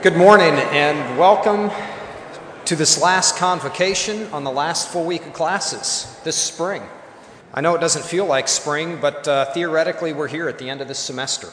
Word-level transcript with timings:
Good 0.00 0.16
morning 0.16 0.52
and 0.52 1.18
welcome 1.18 1.72
to 2.66 2.76
this 2.76 3.02
last 3.02 3.36
convocation 3.36 4.28
on 4.28 4.44
the 4.44 4.50
last 4.50 4.90
full 4.92 5.04
week 5.04 5.26
of 5.26 5.32
classes 5.32 6.16
this 6.22 6.36
spring. 6.36 6.84
I 7.52 7.62
know 7.62 7.74
it 7.74 7.80
doesn't 7.80 8.04
feel 8.04 8.24
like 8.24 8.46
spring, 8.46 9.00
but 9.00 9.26
uh, 9.26 9.46
theoretically 9.46 10.12
we're 10.12 10.28
here 10.28 10.48
at 10.48 10.60
the 10.60 10.70
end 10.70 10.80
of 10.80 10.86
this 10.86 11.00
semester. 11.00 11.48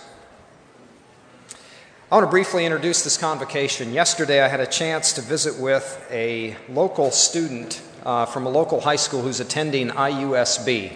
I 2.11 2.15
want 2.15 2.27
to 2.27 2.29
briefly 2.29 2.67
introduce 2.67 3.03
this 3.03 3.17
convocation. 3.17 3.91
Yesterday 3.93 4.43
I 4.43 4.47
had 4.47 4.59
a 4.59 4.67
chance 4.67 5.11
to 5.13 5.21
visit 5.21 5.59
with 5.59 6.07
a 6.11 6.55
local 6.69 7.09
student 7.09 7.81
uh, 8.05 8.27
from 8.27 8.45
a 8.45 8.49
local 8.49 8.81
high 8.81 8.95
school 8.95 9.23
who's 9.23 9.39
attending 9.39 9.87
IUSB. 9.87 10.95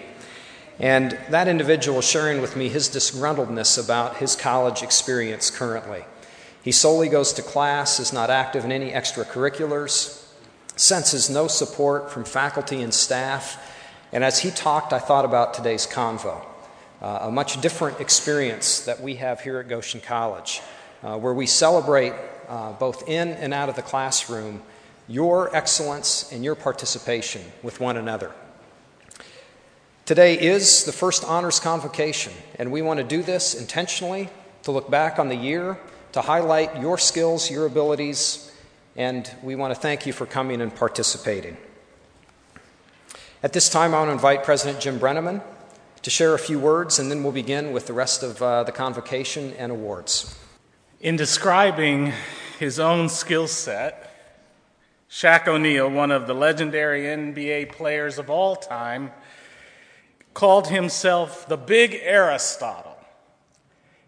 And 0.77 1.17
that 1.31 1.47
individual 1.47 2.01
sharing 2.01 2.41
with 2.41 2.55
me 2.55 2.69
his 2.69 2.89
disgruntledness 2.89 3.83
about 3.83 4.17
his 4.17 4.35
college 4.35 4.83
experience 4.83 5.49
currently. 5.49 6.03
He 6.63 6.71
solely 6.71 7.07
goes 7.07 7.33
to 7.33 7.41
class, 7.41 7.99
is 7.99 8.11
not 8.11 8.29
active 8.29 8.65
in 8.65 8.71
any 8.71 8.91
extracurriculars, 8.91 10.25
senses 10.75 11.29
no 11.29 11.47
support 11.47 12.11
from 12.11 12.25
faculty 12.25 12.81
and 12.81 12.93
staff. 12.93 13.75
And 14.11 14.23
as 14.23 14.39
he 14.39 14.51
talked, 14.51 14.91
I 14.91 14.99
thought 14.99 15.25
about 15.25 15.53
today's 15.53 15.87
convo, 15.87 16.43
uh, 17.01 17.19
a 17.21 17.31
much 17.31 17.61
different 17.61 18.01
experience 18.01 18.81
that 18.81 19.01
we 19.01 19.15
have 19.15 19.41
here 19.41 19.59
at 19.59 19.69
Goshen 19.69 20.01
College, 20.01 20.61
uh, 21.01 21.17
where 21.17 21.33
we 21.33 21.45
celebrate 21.45 22.13
uh, 22.49 22.73
both 22.73 23.07
in 23.07 23.29
and 23.29 23.53
out 23.53 23.69
of 23.69 23.75
the 23.75 23.81
classroom 23.81 24.61
your 25.07 25.55
excellence 25.55 26.31
and 26.31 26.43
your 26.43 26.55
participation 26.55 27.41
with 27.63 27.79
one 27.79 27.97
another. 27.97 28.31
Today 30.05 30.39
is 30.39 30.85
the 30.85 30.91
first 30.91 31.23
honors 31.23 31.59
convocation, 31.59 32.33
and 32.57 32.71
we 32.71 32.81
want 32.81 32.99
to 32.99 33.03
do 33.03 33.23
this 33.23 33.53
intentionally 33.53 34.29
to 34.63 34.71
look 34.71 34.89
back 34.89 35.19
on 35.19 35.29
the 35.29 35.35
year 35.35 35.77
to 36.13 36.21
highlight 36.21 36.81
your 36.81 36.97
skills, 36.97 37.51
your 37.51 37.65
abilities, 37.65 38.51
and 38.95 39.29
we 39.43 39.55
want 39.55 39.73
to 39.73 39.79
thank 39.79 40.05
you 40.05 40.13
for 40.13 40.25
coming 40.25 40.61
and 40.61 40.73
participating. 40.75 41.57
At 43.43 43.53
this 43.53 43.69
time, 43.69 43.93
I 43.93 43.99
want 43.99 44.09
to 44.09 44.13
invite 44.13 44.43
President 44.43 44.81
Jim 44.81 44.99
Brenneman 44.99 45.41
to 46.01 46.09
share 46.09 46.33
a 46.33 46.39
few 46.39 46.59
words, 46.59 46.99
and 46.99 47.09
then 47.09 47.23
we'll 47.23 47.31
begin 47.31 47.71
with 47.71 47.87
the 47.87 47.93
rest 47.93 48.23
of 48.23 48.41
uh, 48.41 48.63
the 48.63 48.71
convocation 48.71 49.53
and 49.57 49.71
awards. 49.71 50.37
In 50.99 51.15
describing 51.15 52.13
his 52.57 52.79
own 52.79 53.07
skill 53.07 53.47
set, 53.47 54.05
Shaq 55.09 55.47
O'Neal, 55.47 55.89
one 55.89 56.11
of 56.11 56.27
the 56.27 56.33
legendary 56.33 57.03
NBA 57.03 57.71
players 57.71 58.17
of 58.17 58.29
all 58.29 58.55
time, 58.55 59.11
called 60.33 60.67
himself 60.67 61.47
the 61.47 61.57
Big 61.57 61.97
Aristotle. 62.01 62.97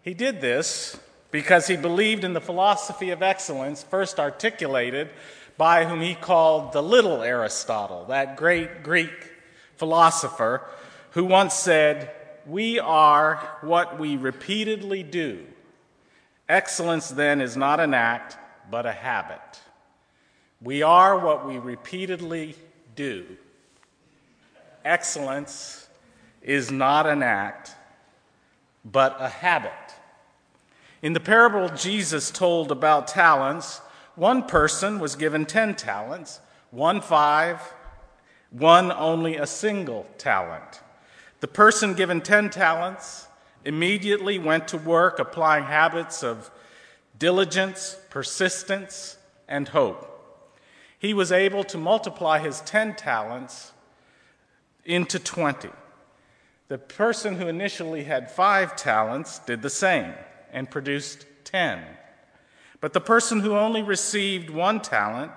He 0.02 0.14
did 0.14 0.40
this 0.40 0.98
because 1.32 1.66
he 1.66 1.76
believed 1.76 2.22
in 2.22 2.34
the 2.34 2.40
philosophy 2.40 3.10
of 3.10 3.22
excellence 3.22 3.82
first 3.82 4.20
articulated 4.20 5.10
by 5.56 5.84
whom 5.84 6.00
he 6.00 6.14
called 6.14 6.72
the 6.72 6.82
little 6.82 7.22
Aristotle, 7.22 8.04
that 8.06 8.36
great 8.36 8.82
Greek 8.84 9.32
philosopher 9.76 10.62
who 11.10 11.24
once 11.24 11.54
said, 11.54 12.10
We 12.46 12.78
are 12.78 13.58
what 13.62 13.98
we 13.98 14.16
repeatedly 14.16 15.02
do. 15.02 15.44
Excellence, 16.48 17.08
then, 17.08 17.40
is 17.40 17.56
not 17.56 17.80
an 17.80 17.94
act, 17.94 18.36
but 18.70 18.84
a 18.86 18.92
habit. 18.92 19.40
We 20.60 20.82
are 20.82 21.18
what 21.18 21.46
we 21.46 21.58
repeatedly 21.58 22.56
do. 22.94 23.24
Excellence 24.84 25.88
is 26.42 26.70
not 26.70 27.06
an 27.06 27.22
act, 27.22 27.74
but 28.84 29.16
a 29.18 29.28
habit. 29.28 29.72
In 31.02 31.14
the 31.14 31.20
parable 31.20 31.68
Jesus 31.68 32.30
told 32.30 32.70
about 32.70 33.08
talents, 33.08 33.80
one 34.14 34.44
person 34.44 35.00
was 35.00 35.16
given 35.16 35.44
10 35.44 35.74
talents, 35.74 36.38
one 36.70 37.00
five, 37.00 37.74
one 38.50 38.92
only 38.92 39.36
a 39.36 39.46
single 39.46 40.06
talent. 40.16 40.80
The 41.40 41.48
person 41.48 41.94
given 41.94 42.20
10 42.20 42.50
talents 42.50 43.26
immediately 43.64 44.38
went 44.38 44.68
to 44.68 44.76
work 44.76 45.18
applying 45.18 45.64
habits 45.64 46.22
of 46.22 46.52
diligence, 47.18 47.98
persistence, 48.08 49.16
and 49.48 49.68
hope. 49.68 50.08
He 51.00 51.14
was 51.14 51.32
able 51.32 51.64
to 51.64 51.78
multiply 51.78 52.38
his 52.38 52.60
10 52.60 52.94
talents 52.94 53.72
into 54.84 55.18
20. 55.18 55.68
The 56.68 56.78
person 56.78 57.36
who 57.36 57.48
initially 57.48 58.04
had 58.04 58.30
five 58.30 58.76
talents 58.76 59.40
did 59.40 59.62
the 59.62 59.70
same 59.70 60.14
and 60.52 60.70
produced 60.70 61.26
ten. 61.44 61.82
But 62.80 62.92
the 62.92 63.00
person 63.00 63.40
who 63.40 63.56
only 63.56 63.82
received 63.82 64.50
one 64.50 64.80
talent 64.80 65.32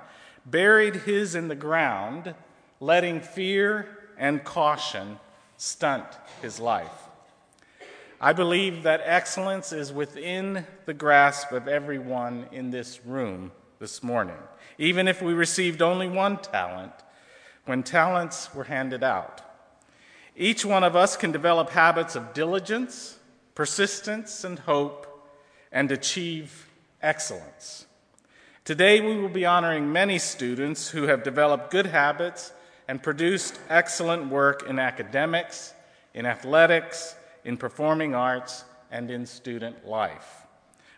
buried 0.45 0.95
his 0.97 1.35
in 1.35 1.47
the 1.47 1.55
ground, 1.55 2.35
letting 2.79 3.21
fear 3.21 3.87
and 4.17 4.43
caution 4.43 5.19
stunt 5.57 6.05
his 6.41 6.59
life. 6.59 6.91
I 8.19 8.33
believe 8.33 8.83
that 8.83 9.01
excellence 9.03 9.71
is 9.71 9.91
within 9.91 10.65
the 10.85 10.93
grasp 10.93 11.51
of 11.51 11.67
everyone 11.67 12.47
in 12.51 12.71
this 12.71 13.05
room 13.05 13.51
this 13.79 14.01
morning, 14.01 14.37
even 14.77 15.07
if 15.07 15.21
we 15.21 15.33
received 15.33 15.81
only 15.81 16.07
one 16.07 16.37
talent 16.37 16.93
when 17.65 17.83
talents 17.83 18.53
were 18.55 18.63
handed 18.63 19.03
out. 19.03 19.41
Each 20.35 20.65
one 20.65 20.83
of 20.83 20.95
us 20.95 21.17
can 21.17 21.31
develop 21.31 21.69
habits 21.69 22.15
of 22.15 22.33
diligence, 22.33 23.17
persistence, 23.55 24.43
and 24.43 24.59
hope, 24.59 25.07
and 25.71 25.91
achieve 25.91 26.67
excellence. 27.01 27.85
Today, 28.65 28.99
we 28.99 29.15
will 29.15 29.29
be 29.29 29.45
honoring 29.45 29.91
many 29.91 30.19
students 30.19 30.89
who 30.89 31.03
have 31.03 31.23
developed 31.23 31.71
good 31.71 31.85
habits 31.87 32.51
and 32.87 33.01
produced 33.01 33.59
excellent 33.69 34.29
work 34.29 34.67
in 34.69 34.77
academics, 34.77 35.73
in 36.13 36.25
athletics, 36.25 37.15
in 37.43 37.57
performing 37.57 38.13
arts, 38.13 38.65
and 38.91 39.09
in 39.09 39.25
student 39.25 39.87
life. 39.87 40.45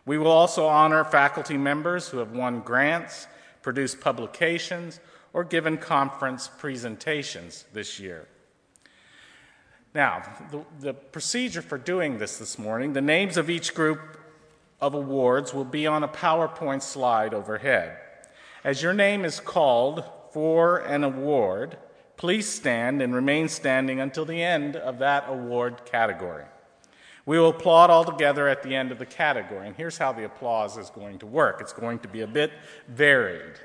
We 0.06 0.18
will 0.18 0.32
also 0.32 0.68
honor 0.68 1.04
faculty 1.04 1.58
members 1.58 2.08
who 2.08 2.18
have 2.20 2.32
won 2.32 2.62
grants, 2.62 3.28
produced 3.62 4.00
publications, 4.00 5.00
or 5.34 5.44
given 5.44 5.78
conference 5.78 6.50
presentations 6.58 7.66
this 7.74 8.00
year. 8.00 8.28
Now, 9.94 10.24
the, 10.52 10.66
the, 10.80 10.94
procedure 10.94 11.62
for 11.62 11.78
doing 11.78 12.18
this 12.18 12.38
this 12.38 12.60
morning, 12.60 12.94
the 12.94 13.02
names 13.02 13.38
of 13.38 13.50
each 13.50 13.74
group 13.74 14.00
of 14.80 14.94
awards 14.94 15.54
will 15.54 15.66
be 15.66 15.88
on 15.88 16.04
a 16.04 16.08
PowerPoint 16.08 16.82
slide 16.82 17.34
overhead. 17.34 17.98
As 18.64 18.82
your 18.82 18.94
name 18.94 19.26
is 19.26 19.40
called 19.40 20.04
for 20.32 20.80
an 20.80 21.04
award, 21.04 21.78
please 22.16 22.48
stand 22.48 23.02
and 23.02 23.14
remain 23.14 23.48
standing 23.48 24.00
until 24.00 24.26
the 24.26 24.42
end 24.42 24.76
of 24.76 25.00
that 25.00 25.26
award 25.28 25.86
category. 25.86 26.46
We 27.26 27.40
will 27.40 27.50
applaud 27.50 27.90
all 27.90 28.06
together 28.06 28.48
at 28.48 28.64
the 28.64 28.76
end 28.76 28.92
of 28.92 29.00
the 29.00 29.06
category, 29.06 29.68
and 29.68 29.76
here's 29.76 29.98
how 29.98 30.14
the 30.14 30.26
applause 30.26 30.78
is 30.78 30.90
going 30.90 31.20
to 31.20 31.26
work 31.26 31.60
it's 31.60 31.74
going 31.74 32.00
to 32.00 32.08
be 32.08 32.22
a 32.22 32.28
bit 32.28 32.52
varied. 32.88 33.56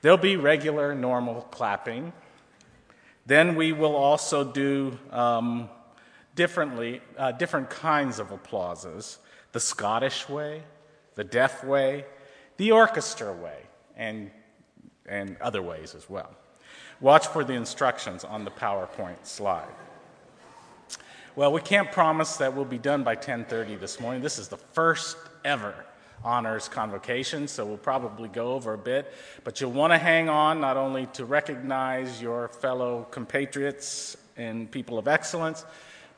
There'll 0.00 0.16
be 0.18 0.36
regular, 0.36 0.94
normal 0.94 1.42
clapping. 1.50 2.12
Then 3.28 3.56
we 3.56 3.72
will 3.72 3.94
also 3.94 4.42
do 4.42 4.98
um, 5.12 5.68
differently, 6.34 7.02
uh, 7.18 7.32
different 7.32 7.68
kinds 7.68 8.18
of 8.18 8.32
applauses 8.32 9.18
the 9.52 9.60
Scottish 9.60 10.30
way, 10.30 10.62
the 11.14 11.24
deaf 11.24 11.62
way, 11.62 12.06
the 12.56 12.72
orchestra 12.72 13.30
way, 13.34 13.58
and, 13.98 14.30
and 15.06 15.36
other 15.42 15.60
ways 15.60 15.94
as 15.94 16.08
well. 16.08 16.30
Watch 17.02 17.26
for 17.26 17.44
the 17.44 17.52
instructions 17.52 18.24
on 18.24 18.46
the 18.46 18.50
PowerPoint 18.50 19.26
slide. 19.26 19.74
Well, 21.36 21.52
we 21.52 21.60
can't 21.60 21.92
promise 21.92 22.38
that 22.38 22.56
we'll 22.56 22.64
be 22.64 22.78
done 22.78 23.04
by 23.04 23.14
10:30 23.14 23.78
this 23.78 24.00
morning. 24.00 24.22
This 24.22 24.38
is 24.38 24.48
the 24.48 24.56
first 24.56 25.18
ever 25.44 25.74
honors 26.24 26.68
convocation, 26.68 27.48
so 27.48 27.64
we'll 27.64 27.76
probably 27.76 28.28
go 28.28 28.52
over 28.52 28.74
a 28.74 28.78
bit. 28.78 29.12
But 29.44 29.60
you'll 29.60 29.72
want 29.72 29.92
to 29.92 29.98
hang 29.98 30.28
on 30.28 30.60
not 30.60 30.76
only 30.76 31.06
to 31.14 31.24
recognize 31.24 32.20
your 32.20 32.48
fellow 32.48 33.06
compatriots 33.10 34.16
and 34.36 34.70
people 34.70 34.98
of 34.98 35.08
excellence, 35.08 35.64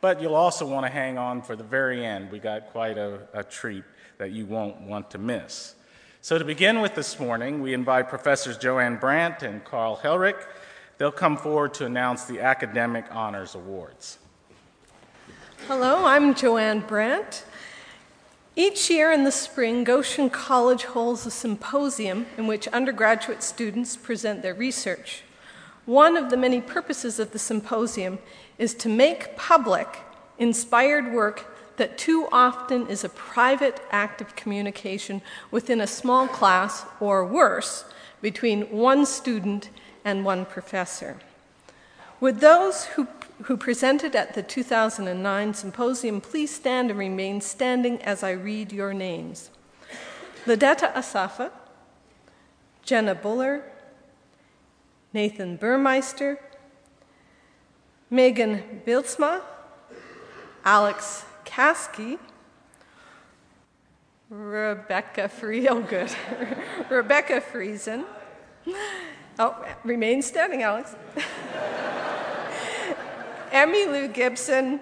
but 0.00 0.20
you'll 0.20 0.34
also 0.34 0.66
want 0.66 0.86
to 0.86 0.92
hang 0.92 1.18
on 1.18 1.42
for 1.42 1.56
the 1.56 1.64
very 1.64 2.04
end. 2.04 2.30
We 2.30 2.38
got 2.38 2.68
quite 2.68 2.98
a, 2.98 3.20
a 3.32 3.44
treat 3.44 3.84
that 4.18 4.32
you 4.32 4.46
won't 4.46 4.80
want 4.80 5.10
to 5.10 5.18
miss. 5.18 5.74
So, 6.22 6.36
to 6.36 6.44
begin 6.44 6.82
with 6.82 6.94
this 6.94 7.18
morning, 7.18 7.62
we 7.62 7.72
invite 7.72 8.10
Professors 8.10 8.58
Joanne 8.58 8.96
Brandt 8.96 9.42
and 9.42 9.64
Carl 9.64 9.98
Helrich. 10.02 10.46
They'll 10.98 11.10
come 11.10 11.38
forward 11.38 11.72
to 11.74 11.86
announce 11.86 12.24
the 12.24 12.40
Academic 12.40 13.06
Honors 13.10 13.54
Awards. 13.54 14.18
Hello, 15.66 16.04
I'm 16.04 16.34
Joanne 16.34 16.80
Brandt. 16.80 17.44
Each 18.60 18.90
year 18.90 19.10
in 19.10 19.24
the 19.24 19.32
spring, 19.32 19.84
Goshen 19.84 20.28
College 20.28 20.84
holds 20.84 21.24
a 21.24 21.30
symposium 21.30 22.26
in 22.36 22.46
which 22.46 22.68
undergraduate 22.68 23.42
students 23.42 23.96
present 23.96 24.42
their 24.42 24.52
research. 24.52 25.22
One 25.86 26.14
of 26.14 26.28
the 26.28 26.36
many 26.36 26.60
purposes 26.60 27.18
of 27.18 27.30
the 27.30 27.38
symposium 27.38 28.18
is 28.58 28.74
to 28.74 28.90
make 28.90 29.34
public 29.34 30.00
inspired 30.36 31.10
work 31.10 31.56
that 31.78 31.96
too 31.96 32.28
often 32.30 32.86
is 32.88 33.02
a 33.02 33.08
private 33.08 33.80
act 33.90 34.20
of 34.20 34.36
communication 34.36 35.22
within 35.50 35.80
a 35.80 35.86
small 35.86 36.28
class, 36.28 36.84
or 37.00 37.24
worse, 37.24 37.86
between 38.20 38.64
one 38.64 39.06
student 39.06 39.70
and 40.04 40.22
one 40.22 40.44
professor. 40.44 41.16
Would 42.20 42.40
those 42.40 42.84
who, 42.84 43.08
who 43.44 43.56
presented 43.56 44.14
at 44.14 44.34
the 44.34 44.42
2009 44.42 45.54
symposium 45.54 46.20
please 46.20 46.54
stand 46.54 46.90
and 46.90 46.98
remain 46.98 47.40
standing 47.40 48.02
as 48.02 48.22
I 48.22 48.32
read 48.32 48.72
your 48.72 48.92
names? 48.92 49.50
Ladetta 50.46 50.92
Asafa, 50.94 51.50
Jenna 52.82 53.14
Buller, 53.14 53.64
Nathan 55.12 55.56
Burmeister, 55.56 56.40
Megan 58.08 58.82
Bilsma, 58.86 59.42
Alex 60.64 61.24
Kasky, 61.44 62.18
Rebecca 64.28 65.28
Friel, 65.28 65.70
oh, 65.70 65.80
good. 65.80 66.10
Rebecca 66.90 67.40
Friesen. 67.40 68.04
Oh, 69.38 69.64
remain 69.82 70.22
standing, 70.22 70.62
Alex. 70.62 70.94
Emmy 73.52 73.86
Lou 73.86 74.08
Gibson, 74.08 74.80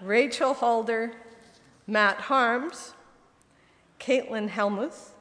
Rachel 0.00 0.54
Holder, 0.54 1.12
Matt 1.86 2.22
Harms, 2.22 2.94
Caitlin 3.98 4.48
Helmuth, 4.48 5.14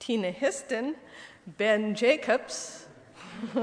Tina 0.00 0.32
Histon, 0.32 0.96
Ben 1.46 1.94
Jacobs, 1.94 2.86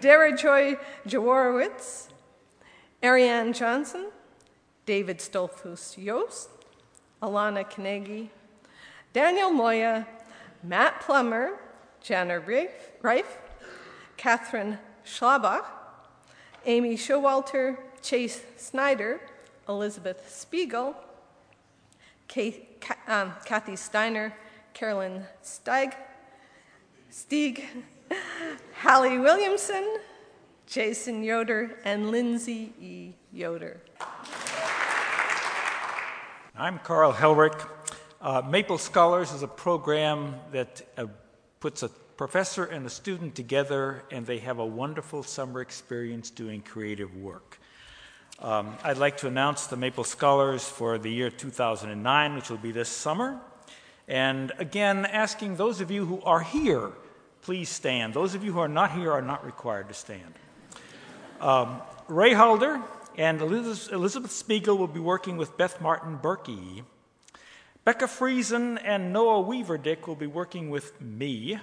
Dara 0.00 0.36
Joy 0.36 0.78
Jaworowitz, 1.06 2.08
Ariane 3.02 3.52
Johnson, 3.52 4.06
David 4.86 5.18
Stolfus 5.18 6.02
Yost, 6.02 6.48
Alana 7.22 7.70
Kanegi, 7.70 8.30
Daniel 9.12 9.50
Moya, 9.50 10.06
Matt 10.62 11.00
Plummer, 11.00 11.58
Jana 12.00 12.40
Reif, 12.40 13.38
Catherine 14.16 14.78
Schlabach, 15.04 15.64
Amy 16.66 16.96
Showalter, 16.96 17.78
Chase 18.02 18.42
Snyder, 18.56 19.20
Elizabeth 19.68 20.28
Spiegel, 20.28 20.96
Kate, 22.26 22.84
um, 23.06 23.32
Kathy 23.44 23.76
Steiner, 23.76 24.34
Carolyn 24.74 25.24
Steig, 25.44 25.94
Stieg, 27.10 27.62
Hallie 28.82 29.18
Williamson, 29.18 29.98
Jason 30.66 31.22
Yoder, 31.22 31.78
and 31.84 32.10
Lindsay 32.10 32.72
E. 32.80 33.12
Yoder. 33.32 33.80
I'm 36.56 36.80
Carl 36.80 37.12
Helrich. 37.12 37.68
Uh, 38.20 38.42
Maple 38.42 38.78
Scholars 38.78 39.30
is 39.30 39.44
a 39.44 39.48
program 39.48 40.34
that 40.50 40.82
uh, 40.98 41.06
puts 41.60 41.84
a 41.84 41.90
professor 42.16 42.64
and 42.64 42.86
a 42.86 42.90
student 42.90 43.34
together, 43.34 44.02
and 44.10 44.24
they 44.24 44.38
have 44.38 44.58
a 44.58 44.64
wonderful 44.64 45.22
summer 45.22 45.60
experience 45.60 46.30
doing 46.30 46.62
creative 46.62 47.14
work. 47.16 47.58
Um, 48.38 48.76
I'd 48.82 48.98
like 48.98 49.18
to 49.18 49.28
announce 49.28 49.66
the 49.66 49.76
Maple 49.76 50.04
Scholars 50.04 50.66
for 50.66 50.98
the 50.98 51.10
year 51.10 51.30
2009, 51.30 52.34
which 52.34 52.50
will 52.50 52.56
be 52.56 52.72
this 52.72 52.88
summer. 52.88 53.38
And 54.08 54.52
again, 54.58 55.04
asking 55.04 55.56
those 55.56 55.80
of 55.80 55.90
you 55.90 56.06
who 56.06 56.22
are 56.22 56.40
here, 56.40 56.92
please 57.42 57.68
stand. 57.68 58.14
Those 58.14 58.34
of 58.34 58.42
you 58.42 58.52
who 58.52 58.60
are 58.60 58.68
not 58.68 58.92
here 58.92 59.12
are 59.12 59.22
not 59.22 59.44
required 59.44 59.88
to 59.88 59.94
stand. 59.94 60.34
Um, 61.40 61.82
Ray 62.08 62.32
Halder 62.32 62.80
and 63.18 63.40
Elizabeth 63.40 64.30
Spiegel 64.30 64.78
will 64.78 64.86
be 64.86 65.00
working 65.00 65.36
with 65.36 65.56
Beth 65.56 65.80
Martin 65.80 66.18
Birky. 66.18 66.82
Becca 67.84 68.06
Friesen 68.06 68.80
and 68.84 69.12
Noah 69.12 69.44
Weaverdick 69.44 70.06
will 70.06 70.16
be 70.16 70.26
working 70.26 70.70
with 70.70 71.00
me. 71.00 71.58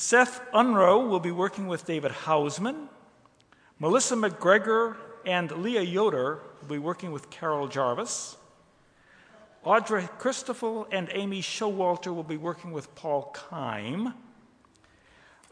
Seth 0.00 0.40
Unrow 0.54 1.08
will 1.08 1.18
be 1.18 1.32
working 1.32 1.66
with 1.66 1.84
David 1.84 2.12
Hausman. 2.12 2.86
Melissa 3.80 4.14
McGregor 4.14 4.96
and 5.26 5.50
Leah 5.50 5.82
Yoder 5.82 6.38
will 6.60 6.68
be 6.68 6.78
working 6.78 7.10
with 7.10 7.30
Carol 7.30 7.66
Jarvis. 7.66 8.36
Audrey 9.64 10.08
Christoffel 10.20 10.86
and 10.92 11.08
Amy 11.10 11.42
Showalter 11.42 12.14
will 12.14 12.22
be 12.22 12.36
working 12.36 12.70
with 12.70 12.94
Paul 12.94 13.34
Keim. 13.34 14.14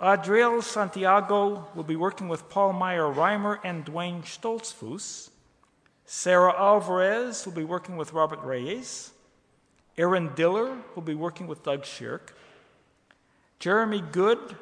Adriel 0.01 0.63
Santiago 0.63 1.67
will 1.75 1.83
be 1.83 1.97
working 1.97 2.29
with 2.29 2.49
Paul 2.49 2.73
Meyer 2.73 3.13
Reimer 3.13 3.59
and 3.65 3.85
Duane 3.85 4.23
Stoltzfus. 4.23 5.31
Sarah 6.05 6.55
Alvarez 6.57 7.45
will 7.47 7.53
be 7.53 7.65
working 7.65 7.97
with 7.97 8.13
Robert 8.13 8.45
Reyes. 8.45 9.11
Aaron 9.99 10.31
Diller 10.37 10.77
will 10.95 11.03
be 11.03 11.17
working 11.17 11.49
with 11.49 11.65
Doug 11.65 11.85
Shirk. 11.85 12.37
Jeremy 13.59 14.03
Good 14.13 14.57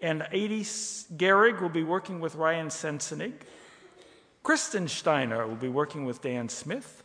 and 0.00 0.22
Adi 0.22 0.62
Gehrig 0.62 1.60
will 1.60 1.68
be 1.68 1.82
working 1.82 2.20
with 2.20 2.34
Ryan 2.34 2.68
Sensenig. 2.68 3.34
Kristen 4.42 4.88
Steiner 4.88 5.46
will 5.46 5.56
be 5.56 5.68
working 5.68 6.04
with 6.04 6.22
Dan 6.22 6.48
Smith. 6.48 7.02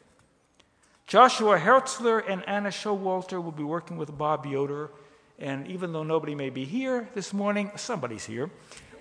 Joshua 1.05 1.59
Hertzler 1.59 2.23
and 2.27 2.47
Anna 2.47 2.69
Showalter 2.69 3.43
will 3.43 3.51
be 3.51 3.63
working 3.63 3.97
with 3.97 4.17
Bob 4.17 4.45
Yoder. 4.45 4.89
And 5.37 5.67
even 5.67 5.91
though 5.91 6.03
nobody 6.03 6.33
may 6.33 6.49
be 6.49 6.65
here 6.65 7.09
this 7.13 7.33
morning, 7.33 7.69
somebody's 7.75 8.25
here. 8.25 8.49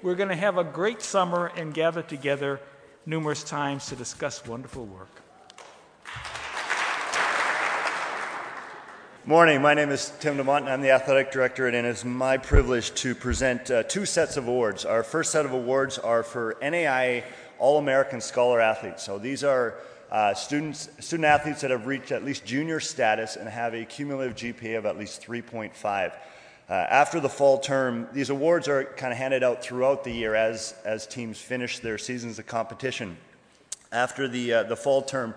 We're 0.03 0.17
going 0.17 0.29
to 0.29 0.37
have 0.37 0.59
a 0.59 0.65
great 0.65 1.01
summer 1.01 1.51
and 1.57 1.73
gather 1.73 2.03
together 2.03 2.61
numerous 3.07 3.43
times 3.45 3.87
to 3.87 3.97
discuss 3.97 4.45
wonderful 4.47 4.85
work. 4.85 5.23
Morning, 9.27 9.63
my 9.63 9.73
name 9.73 9.89
is 9.89 10.13
Tim 10.21 10.37
DeMont, 10.37 10.59
and 10.59 10.69
I'm 10.69 10.83
the 10.83 10.91
athletic 10.91 11.33
director, 11.33 11.67
and 11.67 11.75
it 11.75 11.87
is 11.87 12.05
my 12.05 12.37
privilege 12.37 12.93
to 12.97 13.15
present 13.15 13.71
uh, 13.71 13.83
two 13.85 14.05
sets 14.05 14.37
of 14.37 14.49
awards. 14.49 14.85
Our 14.85 15.03
first 15.03 15.33
set 15.33 15.47
of 15.47 15.55
awards 15.55 15.99
are 15.99 16.23
for 16.23 16.59
NAIA 16.61 17.25
All 17.59 17.79
American 17.79 18.21
Scholar 18.21 18.61
Athletes. 18.61 19.03
So 19.03 19.19
these 19.19 19.43
are 19.43 19.77
uh, 20.11 20.35
students, 20.35 20.91
student 21.01 21.25
athletes 21.25 21.63
that 21.63 21.71
have 21.71 21.87
reached 21.87 22.13
at 22.13 22.23
least 22.23 22.45
junior 22.45 22.81
status 22.81 23.37
and 23.37 23.49
have 23.49 23.73
a 23.73 23.87
cumulative 23.87 24.37
GPA 24.37 24.77
of 24.77 24.85
at 24.85 24.99
least 24.99 25.23
3.5. 25.23 26.13
Uh, 26.69 26.73
after 26.75 27.19
the 27.19 27.31
fall 27.31 27.59
term, 27.59 28.07
these 28.13 28.29
awards 28.29 28.69
are 28.69 28.85
kind 28.85 29.11
of 29.11 29.17
handed 29.17 29.43
out 29.43 29.63
throughout 29.63 30.05
the 30.05 30.13
year 30.13 30.35
as, 30.35 30.75
as 30.85 31.07
teams 31.07 31.39
finish 31.39 31.79
their 31.79 31.97
seasons 31.97 32.39
of 32.39 32.45
competition. 32.45 33.17
After 33.91 34.29
the, 34.29 34.53
uh, 34.53 34.63
the 34.65 34.77
fall 34.77 35.01
term, 35.01 35.33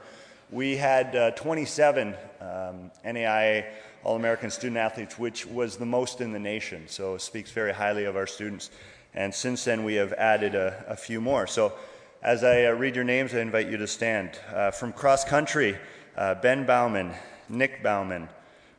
we 0.49 0.77
had 0.77 1.15
uh, 1.15 1.31
27 1.31 2.15
um, 2.39 2.91
NAIA 3.05 3.65
All 4.03 4.15
American 4.15 4.49
student 4.49 4.77
athletes, 4.77 5.19
which 5.19 5.45
was 5.45 5.77
the 5.77 5.85
most 5.85 6.21
in 6.21 6.31
the 6.31 6.39
nation. 6.39 6.85
So 6.87 7.18
speaks 7.18 7.51
very 7.51 7.73
highly 7.73 8.06
of 8.06 8.16
our 8.16 8.27
students. 8.27 8.69
And 9.13 9.33
since 9.33 9.66
then, 9.66 9.83
we 9.83 9.95
have 9.95 10.13
added 10.13 10.56
a, 10.56 10.85
a 10.87 10.95
few 10.95 11.19
more. 11.19 11.47
So 11.47 11.73
as 12.21 12.44
I 12.44 12.66
uh, 12.66 12.71
read 12.71 12.95
your 12.95 13.04
names, 13.04 13.33
I 13.33 13.39
invite 13.39 13.68
you 13.68 13.77
to 13.77 13.87
stand. 13.87 14.39
Uh, 14.54 14.71
from 14.71 14.94
cross 14.94 15.25
country, 15.25 15.77
uh, 16.16 16.35
Ben 16.35 16.66
Bauman, 16.66 17.13
Nick 17.49 17.83
Bauman, 17.83 18.30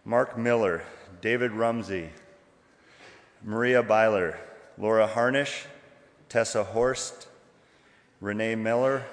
Mark 0.04 0.38
Miller, 0.38 0.82
David 1.20 1.52
Rumsey, 1.52 2.08
Maria 3.44 3.82
Beiler, 3.82 4.36
Laura 4.78 5.06
Harnish, 5.06 5.66
Tessa 6.28 6.64
Horst, 6.64 7.28
Renee 8.20 8.54
Miller, 8.54 9.04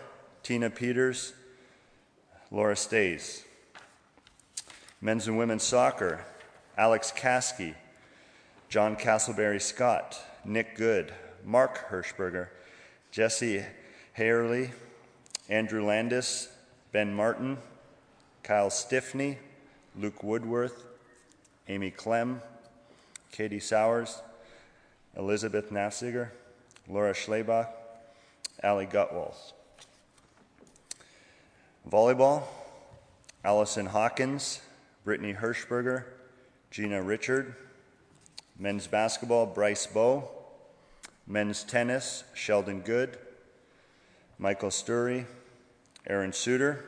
Tina 0.44 0.70
Peters, 0.70 1.34
Laura 2.56 2.78
Stays. 2.78 3.44
Men's 5.02 5.28
and 5.28 5.38
women's 5.38 5.62
soccer, 5.62 6.24
Alex 6.78 7.12
Kasky, 7.12 7.76
John 8.70 8.96
Castleberry 8.96 9.62
Scott, 9.62 10.18
Nick 10.46 10.78
Good, 10.78 11.14
Mark 11.44 11.90
Hirschberger, 11.90 12.48
Jesse 13.12 13.66
Hayerly, 14.18 14.72
Andrew 15.50 15.84
Landis, 15.84 16.48
Ben 16.94 17.14
Martin, 17.14 17.58
Kyle 18.42 18.70
Stiffney, 18.70 19.38
Luke 20.00 20.24
Woodworth, 20.24 20.86
Amy 21.68 21.92
Clem, 21.92 22.40
Katie 23.34 23.60
Sowers, 23.60 24.22
Elizabeth 25.18 25.74
Nafziger, 25.74 26.30
Laura 26.88 27.12
Schlebach, 27.12 27.68
Ali 28.64 28.86
Gutwalls. 28.86 29.55
Volleyball, 31.90 32.44
Allison 33.44 33.86
Hawkins, 33.86 34.62
Brittany 35.04 35.34
Hirschberger, 35.34 36.06
Gina 36.72 37.02
Richard. 37.02 37.56
Men's 38.58 38.88
basketball, 38.88 39.46
Bryce 39.46 39.86
Bow. 39.86 40.30
Men's 41.28 41.64
tennis, 41.64 42.24
Sheldon 42.34 42.82
Good, 42.82 43.18
Michael 44.38 44.70
Sturry, 44.70 45.26
Aaron 46.08 46.32
Suter. 46.32 46.86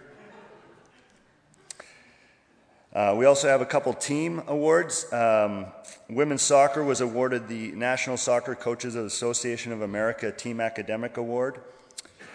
Uh, 2.93 3.15
we 3.17 3.25
also 3.25 3.47
have 3.47 3.61
a 3.61 3.65
couple 3.65 3.93
team 3.93 4.43
awards. 4.47 5.11
Um, 5.11 5.67
women's 6.09 6.43
soccer 6.43 6.83
was 6.83 7.01
awarded 7.01 7.47
the 7.47 7.71
National 7.71 8.15
Soccer 8.15 8.53
Coaches 8.55 8.95
Association 8.95 9.71
of 9.71 9.81
America 9.81 10.31
Team 10.31 10.59
Academic 10.59 11.17
Award. 11.17 11.59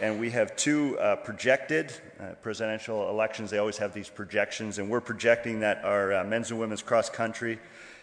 And 0.02 0.18
we 0.18 0.30
have 0.30 0.56
two 0.56 0.98
uh, 0.98 1.14
projected 1.14 1.92
uh, 2.18 2.32
presidential 2.42 3.08
elections. 3.08 3.52
They 3.52 3.58
always 3.58 3.78
have 3.78 3.94
these 3.94 4.08
projections, 4.08 4.78
and 4.78 4.90
we're 4.90 5.00
projecting 5.00 5.60
that 5.60 5.84
our 5.84 6.12
uh, 6.12 6.24
men's 6.24 6.50
and 6.50 6.58
women's 6.58 6.82
cross 6.82 7.08
country, 7.08 7.60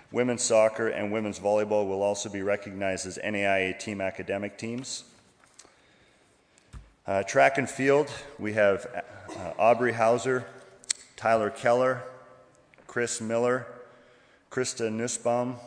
women's 0.10 0.42
soccer, 0.42 0.88
and 0.88 1.12
women's 1.12 1.40
volleyball 1.40 1.86
will 1.90 2.02
also 2.02 2.30
be 2.30 2.42
recognized 2.42 3.06
as 3.06 3.18
NAIA 3.18 3.78
team 3.78 4.00
academic 4.00 4.58
teams. 4.58 5.04
Uh, 7.06 7.22
track 7.24 7.58
and 7.58 7.70
field, 7.70 8.10
we 8.40 8.54
have 8.54 8.88
uh, 8.96 9.52
Aubrey 9.60 9.92
Hauser, 9.92 10.46
Tyler 11.18 11.50
Keller, 11.50 12.02
Chris 12.88 13.20
Miller, 13.20 13.68
Krista 14.50 14.90
Nussbaum, 14.90 15.58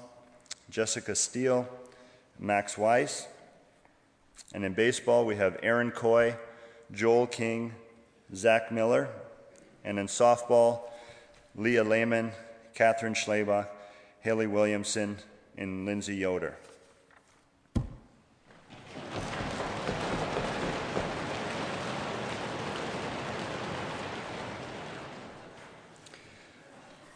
Jessica 0.71 1.15
Steele, 1.15 1.69
Max 2.39 2.79
Weiss. 2.79 3.27
And 4.55 4.65
in 4.65 4.75
baseball, 4.75 5.25
we 5.25 5.37
have 5.37 5.59
Aaron 5.62 5.91
Coy, 5.91 6.37
Joel 6.91 7.27
King, 7.27 7.75
Zach 8.35 8.71
Miller. 8.71 9.09
And 9.85 9.99
in 9.99 10.07
softball, 10.07 10.83
Leah 11.57 11.85
Lehman, 11.85 12.33
Catherine 12.75 13.15
Schleba, 13.15 13.69
Haley 14.21 14.47
Williamson, 14.47 15.19
and 15.57 15.85
Lindsay 15.85 16.17
Yoder. 16.17 16.57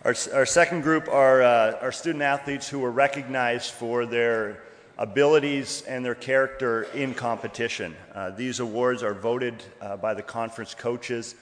Our, 0.06 0.14
our 0.34 0.46
second 0.46 0.82
group 0.82 1.08
are 1.08 1.42
uh, 1.42 1.78
our 1.80 1.90
student 1.90 2.22
athletes 2.22 2.68
who 2.68 2.78
were 2.78 2.92
recognized 2.92 3.72
for 3.72 4.06
their 4.06 4.62
abilities 4.98 5.82
and 5.82 6.04
their 6.04 6.14
character 6.14 6.84
in 6.94 7.12
competition. 7.14 7.94
Uh, 8.14 8.30
these 8.30 8.60
awards 8.60 9.02
are 9.02 9.12
voted 9.14 9.62
uh, 9.80 9.96
by 9.96 10.14
the 10.14 10.22
conference 10.22 10.74
coaches, 10.74 11.34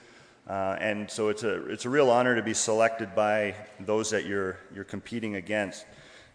uh, 0.48 0.76
and 0.80 1.08
so 1.08 1.28
it's 1.28 1.44
a, 1.44 1.70
it's 1.70 1.84
a 1.84 1.90
real 1.90 2.10
honor 2.10 2.34
to 2.34 2.42
be 2.42 2.54
selected 2.54 3.14
by 3.14 3.54
those 3.80 4.10
that 4.10 4.26
you're, 4.26 4.58
you're 4.74 4.84
competing 4.84 5.36
against. 5.36 5.86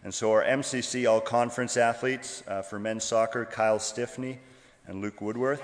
And 0.02 0.12
so 0.14 0.32
our 0.32 0.42
MCC 0.42 1.08
All 1.08 1.20
Conference 1.20 1.76
athletes 1.76 2.42
uh, 2.48 2.62
for 2.62 2.78
men's 2.78 3.04
soccer, 3.04 3.44
Kyle 3.44 3.78
Stiffney 3.78 4.38
and 4.86 5.02
Luke 5.02 5.20
Woodworth. 5.20 5.62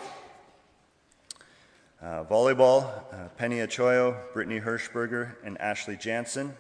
Uh, 2.03 2.23
volleyball, 2.25 2.85
uh, 2.85 3.29
Penny 3.39 3.57
Achoyo, 3.57 4.15
Brittany 4.35 4.61
Hirschberger, 4.61 5.37
and 5.43 5.59
Ashley 5.59 5.97
Jansen. 5.97 6.55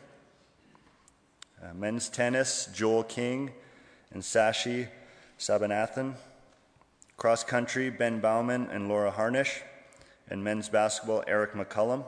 men's 1.75 2.09
tennis, 2.09 2.71
Joel 2.73 3.05
King 3.05 3.53
and 4.13 4.23
Sashi 4.23 4.89
Sabanathan. 5.39 6.15
Cross 7.17 7.45
country, 7.45 7.91
Ben 7.91 8.21
Bauman 8.21 8.69
and 8.71 8.89
Laura 8.89 9.11
Harnish. 9.11 9.63
And 10.29 10.43
men's 10.43 10.69
basketball, 10.69 11.23
Eric 11.27 11.53
McCullum. 11.53 12.05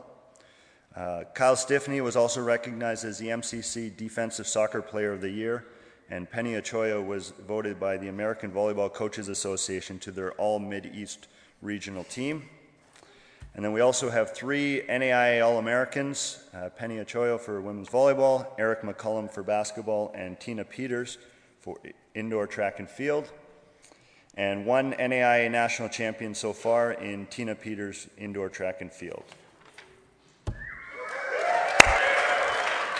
Uh, 0.97 1.23
Kyle 1.33 1.55
Stiffney 1.55 2.01
was 2.01 2.17
also 2.17 2.43
recognized 2.43 3.05
as 3.05 3.19
the 3.19 3.29
MCC 3.29 3.97
Defensive 3.97 4.49
Soccer 4.49 4.83
Player 4.83 5.13
of 5.13 5.21
the 5.21 5.31
Year, 5.31 5.65
and 6.11 6.29
Penny 6.29 6.55
Achoyo 6.55 7.07
was 7.07 7.33
voted 7.47 7.79
by 7.79 7.97
the 7.97 8.09
American 8.09 8.51
Volleyball 8.51 8.93
Coaches 8.93 9.29
Association 9.29 10.01
to 10.01 10.11
their 10.11 10.33
All 10.33 10.59
Mid 10.59 10.87
East 10.87 11.29
regional 11.63 12.03
team. 12.03 12.49
And 13.55 13.65
then 13.65 13.73
we 13.73 13.81
also 13.81 14.11
have 14.11 14.35
three 14.35 14.83
NAIA 14.89 15.45
All 15.45 15.59
Americans 15.59 16.43
uh, 16.53 16.69
Penny 16.71 16.97
Achoyo 16.97 17.39
for 17.39 17.61
women's 17.61 17.89
volleyball, 17.89 18.47
Eric 18.59 18.83
McCullum 18.83 19.31
for 19.31 19.45
basketball, 19.45 20.11
and 20.17 20.41
Tina 20.41 20.65
Peters 20.65 21.19
for 21.61 21.79
indoor 22.15 22.47
track 22.47 22.79
and 22.79 22.89
field, 22.89 23.31
and 24.35 24.65
one 24.65 24.93
NAIA 24.95 25.51
national 25.51 25.89
champion 25.89 26.35
so 26.35 26.53
far 26.53 26.93
in 26.93 27.27
Tina 27.27 27.55
Peters 27.55 28.09
indoor 28.17 28.49
track 28.49 28.81
and 28.81 28.93
field. 28.93 29.25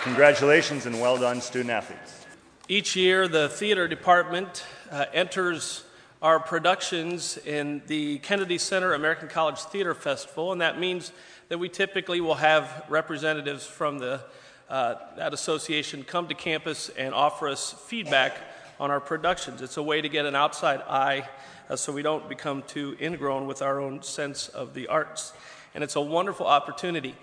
Congratulations 0.03 0.85
and 0.85 0.99
well 1.01 1.17
done, 1.17 1.41
student 1.41 1.71
athletes. 1.71 2.25
Each 2.69 2.95
year, 2.95 3.27
the 3.27 3.49
theater 3.49 3.87
department 3.87 4.63
uh, 4.91 5.05
enters 5.13 5.83
our 6.21 6.39
productions 6.39 7.37
in 7.37 7.81
the 7.87 8.19
Kennedy 8.19 8.57
Center 8.57 8.93
American 8.93 9.27
College 9.27 9.59
Theater 9.59 9.93
Festival, 9.93 10.51
and 10.51 10.61
that 10.61 10.79
means 10.79 11.11
that 11.47 11.57
we 11.57 11.67
typically 11.67 12.21
will 12.21 12.35
have 12.35 12.85
representatives 12.89 13.65
from 13.65 13.99
the, 13.99 14.21
uh, 14.69 14.95
that 15.17 15.33
association 15.33 16.03
come 16.03 16.27
to 16.27 16.35
campus 16.35 16.89
and 16.89 17.13
offer 17.13 17.47
us 17.47 17.73
feedback 17.87 18.37
on 18.79 18.91
our 18.91 18.99
productions. 18.99 19.61
It's 19.61 19.77
a 19.77 19.83
way 19.83 20.01
to 20.01 20.09
get 20.09 20.25
an 20.25 20.35
outside 20.35 20.81
eye 20.81 21.27
uh, 21.69 21.75
so 21.75 21.91
we 21.91 22.01
don't 22.01 22.29
become 22.29 22.63
too 22.63 22.95
ingrown 23.01 23.47
with 23.47 23.61
our 23.61 23.79
own 23.79 24.01
sense 24.01 24.47
of 24.47 24.73
the 24.73 24.87
arts. 24.87 25.33
And 25.73 25.83
it's 25.83 25.95
a 25.95 26.01
wonderful 26.01 26.47
opportunity. 26.47 27.15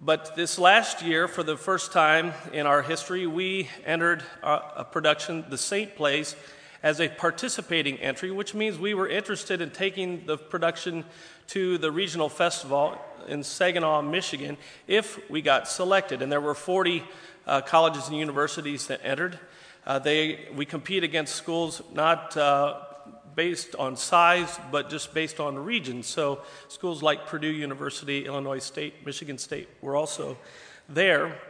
But 0.00 0.36
this 0.36 0.58
last 0.58 1.02
year, 1.02 1.26
for 1.26 1.42
the 1.42 1.56
first 1.56 1.92
time 1.92 2.32
in 2.52 2.66
our 2.66 2.82
history, 2.82 3.26
we 3.26 3.68
entered 3.84 4.22
a, 4.42 4.60
a 4.76 4.84
production, 4.84 5.44
The 5.48 5.58
Saint 5.58 5.96
Plays, 5.96 6.36
as 6.82 7.00
a 7.00 7.08
participating 7.08 7.96
entry, 7.98 8.30
which 8.30 8.54
means 8.54 8.78
we 8.78 8.94
were 8.94 9.08
interested 9.08 9.60
in 9.60 9.70
taking 9.70 10.24
the 10.26 10.38
production 10.38 11.04
to 11.48 11.78
the 11.78 11.90
regional 11.90 12.28
festival 12.28 12.96
in 13.28 13.42
Saginaw, 13.42 14.02
Michigan, 14.02 14.56
if 14.86 15.18
we 15.30 15.42
got 15.42 15.68
selected. 15.68 16.22
And 16.22 16.32
there 16.32 16.40
were 16.40 16.54
40 16.54 17.04
uh, 17.46 17.60
colleges 17.62 18.08
and 18.08 18.16
universities 18.16 18.86
that 18.88 19.00
entered. 19.04 19.38
Uh, 19.86 19.98
they, 19.98 20.48
we 20.54 20.64
compete 20.64 21.04
against 21.04 21.34
schools 21.34 21.82
not 21.94 22.36
uh, 22.36 22.80
based 23.34 23.76
on 23.76 23.96
size, 23.96 24.58
but 24.72 24.90
just 24.90 25.14
based 25.14 25.38
on 25.38 25.56
region. 25.56 26.02
So 26.02 26.42
schools 26.66 27.02
like 27.02 27.26
Purdue 27.26 27.46
University, 27.46 28.26
Illinois 28.26 28.58
State, 28.58 29.06
Michigan 29.06 29.38
State 29.38 29.68
were 29.80 29.94
also 29.94 30.36
there. 30.88 31.40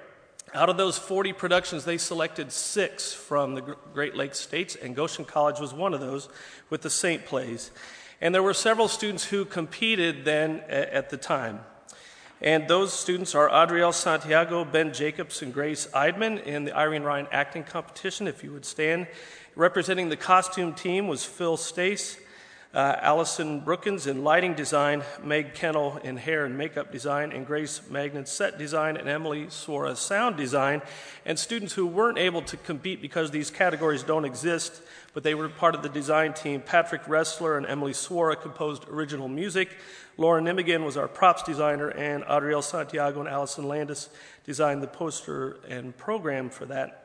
Out 0.54 0.68
of 0.68 0.76
those 0.76 0.98
40 0.98 1.32
productions, 1.34 1.84
they 1.84 1.98
selected 1.98 2.52
six 2.52 3.12
from 3.12 3.54
the 3.54 3.60
Great 3.92 4.16
Lakes 4.16 4.38
states, 4.38 4.76
and 4.76 4.96
Goshen 4.96 5.24
College 5.24 5.60
was 5.60 5.74
one 5.74 5.92
of 5.92 6.00
those 6.00 6.28
with 6.70 6.82
the 6.82 6.90
Saint 6.90 7.26
Plays. 7.26 7.70
And 8.20 8.34
there 8.34 8.42
were 8.42 8.54
several 8.54 8.88
students 8.88 9.24
who 9.24 9.44
competed 9.44 10.24
then 10.24 10.60
at 10.68 11.10
the 11.10 11.16
time. 11.16 11.60
And 12.40 12.68
those 12.68 12.92
students 12.92 13.34
are 13.34 13.48
Adriel 13.48 13.92
Santiago, 13.92 14.64
Ben 14.64 14.92
Jacobs, 14.92 15.42
and 15.42 15.52
Grace 15.52 15.88
Eidman 15.88 16.42
in 16.44 16.64
the 16.64 16.76
Irene 16.76 17.02
Ryan 17.02 17.26
acting 17.32 17.64
competition, 17.64 18.28
if 18.28 18.44
you 18.44 18.52
would 18.52 18.64
stand. 18.64 19.08
Representing 19.56 20.08
the 20.08 20.16
costume 20.16 20.72
team 20.72 21.08
was 21.08 21.24
Phil 21.24 21.56
Stace, 21.56 22.16
uh, 22.74 22.96
Allison 23.00 23.60
Brookins 23.60 24.06
in 24.06 24.24
lighting 24.24 24.54
design, 24.54 25.02
Meg 25.24 25.54
Kennel 25.54 25.98
in 26.04 26.18
hair 26.18 26.44
and 26.44 26.58
makeup 26.58 26.92
design, 26.92 27.32
and 27.32 27.46
Grace 27.46 27.80
Magnan 27.88 28.26
set 28.26 28.58
design, 28.58 28.98
and 28.98 29.08
Emily 29.08 29.46
Swara 29.46 29.96
sound 29.96 30.36
design. 30.36 30.82
And 31.24 31.38
students 31.38 31.72
who 31.72 31.86
weren't 31.86 32.18
able 32.18 32.42
to 32.42 32.56
compete 32.58 33.00
because 33.00 33.30
these 33.30 33.50
categories 33.50 34.02
don't 34.02 34.26
exist, 34.26 34.82
but 35.14 35.22
they 35.22 35.34
were 35.34 35.48
part 35.48 35.74
of 35.74 35.82
the 35.82 35.88
design 35.88 36.34
team, 36.34 36.60
Patrick 36.60 37.04
Ressler 37.04 37.56
and 37.56 37.66
Emily 37.66 37.92
Swara 37.92 38.40
composed 38.40 38.86
original 38.88 39.28
music. 39.28 39.70
Lauren 40.18 40.44
Nimigan 40.44 40.84
was 40.84 40.98
our 40.98 41.08
props 41.08 41.42
designer, 41.42 41.88
and 41.88 42.22
Adriel 42.28 42.60
Santiago 42.60 43.20
and 43.20 43.28
Allison 43.28 43.66
Landis 43.66 44.10
designed 44.44 44.82
the 44.82 44.88
poster 44.88 45.56
and 45.68 45.96
program 45.96 46.50
for 46.50 46.66
that. 46.66 47.04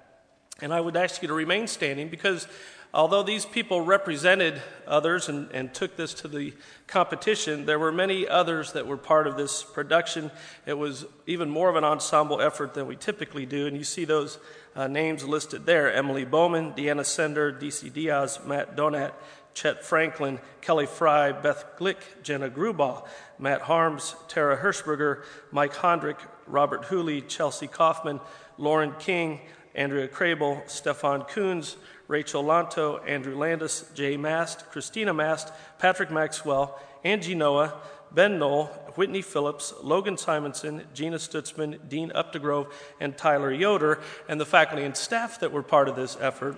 And 0.62 0.74
I 0.74 0.82
would 0.82 0.96
ask 0.98 1.22
you 1.22 1.28
to 1.30 1.34
remain 1.34 1.68
standing 1.68 2.10
because 2.10 2.48
although 2.94 3.24
these 3.24 3.46
people 3.46 3.82
represented 3.82 4.62
others 4.86 5.28
and, 5.28 5.50
and, 5.52 5.74
took 5.74 5.96
this 5.96 6.14
to 6.14 6.28
the 6.28 6.54
competition, 6.86 7.66
there 7.66 7.80
were 7.80 7.92
many 7.92 8.28
others 8.28 8.74
that 8.74 8.86
were 8.86 8.98
part 8.98 9.26
of 9.26 9.36
this 9.36 9.64
production. 9.64 10.30
It 10.66 10.78
was 10.78 11.06
even 11.26 11.50
more 11.50 11.70
of 11.70 11.76
an 11.76 11.84
ensemble 11.84 12.42
effort 12.42 12.74
than 12.74 12.86
we 12.86 12.96
typically 12.96 13.46
do, 13.46 13.66
and 13.66 13.76
you 13.76 13.84
see 13.84 14.06
those 14.06 14.38
uh, 14.76 14.88
names 14.88 15.24
listed 15.24 15.66
there 15.66 15.92
Emily 15.92 16.26
Bowman, 16.26 16.74
Deanna 16.74 17.06
Sender, 17.06 17.52
DC 17.52 17.92
Diaz, 17.92 18.40
Matt 18.46 18.76
Donat, 18.76 19.14
Chet 19.54 19.84
Franklin, 19.84 20.40
Kelly 20.62 20.86
Fry, 20.86 21.32
Beth 21.32 21.66
Glick, 21.78 21.98
Jenna 22.24 22.50
Grubaugh, 22.50 23.08
Matt 23.38 23.62
Harms, 23.62 24.16
Tara 24.28 24.58
Hirschberger, 24.58 25.24
Mike 25.52 25.74
Hondrick, 25.74 26.18
Robert 26.48 26.86
Hooley, 26.86 27.22
Chelsea 27.22 27.68
Kaufman, 27.68 28.20
Lauren 28.58 28.94
King, 29.00 29.42
Andrea 29.76 30.08
Crable, 30.08 30.68
Stefan 30.70 31.22
Coons, 31.24 31.78
Rachel 32.08 32.44
Lanto, 32.44 33.02
Andrew 33.08 33.38
Landis, 33.38 33.86
Jay 33.94 34.18
Mast, 34.18 34.70
Christina 34.72 35.14
Mast, 35.14 35.54
Patrick 35.80 36.12
Maxwell, 36.12 36.80
Angie 37.04 37.36
Noah, 37.36 37.74
Ben 38.12 38.38
Knoll, 38.38 38.66
Whitney 38.96 39.22
Phillips, 39.22 39.74
Logan 39.82 40.18
Simonson, 40.18 40.84
Gina 40.94 41.18
Stutzman, 41.18 41.80
Dean 41.90 42.12
Updegrove, 42.12 42.72
and 43.00 43.18
Tyler 43.18 43.52
Yoder, 43.52 44.00
and 44.30 44.40
the 44.40 44.46
faculty 44.46 44.84
and 44.84 44.96
staff 44.96 45.40
that 45.40 45.52
were 45.52 45.64
part 45.64 45.90
of 45.90 45.96
this 45.96 46.18
effort 46.20 46.56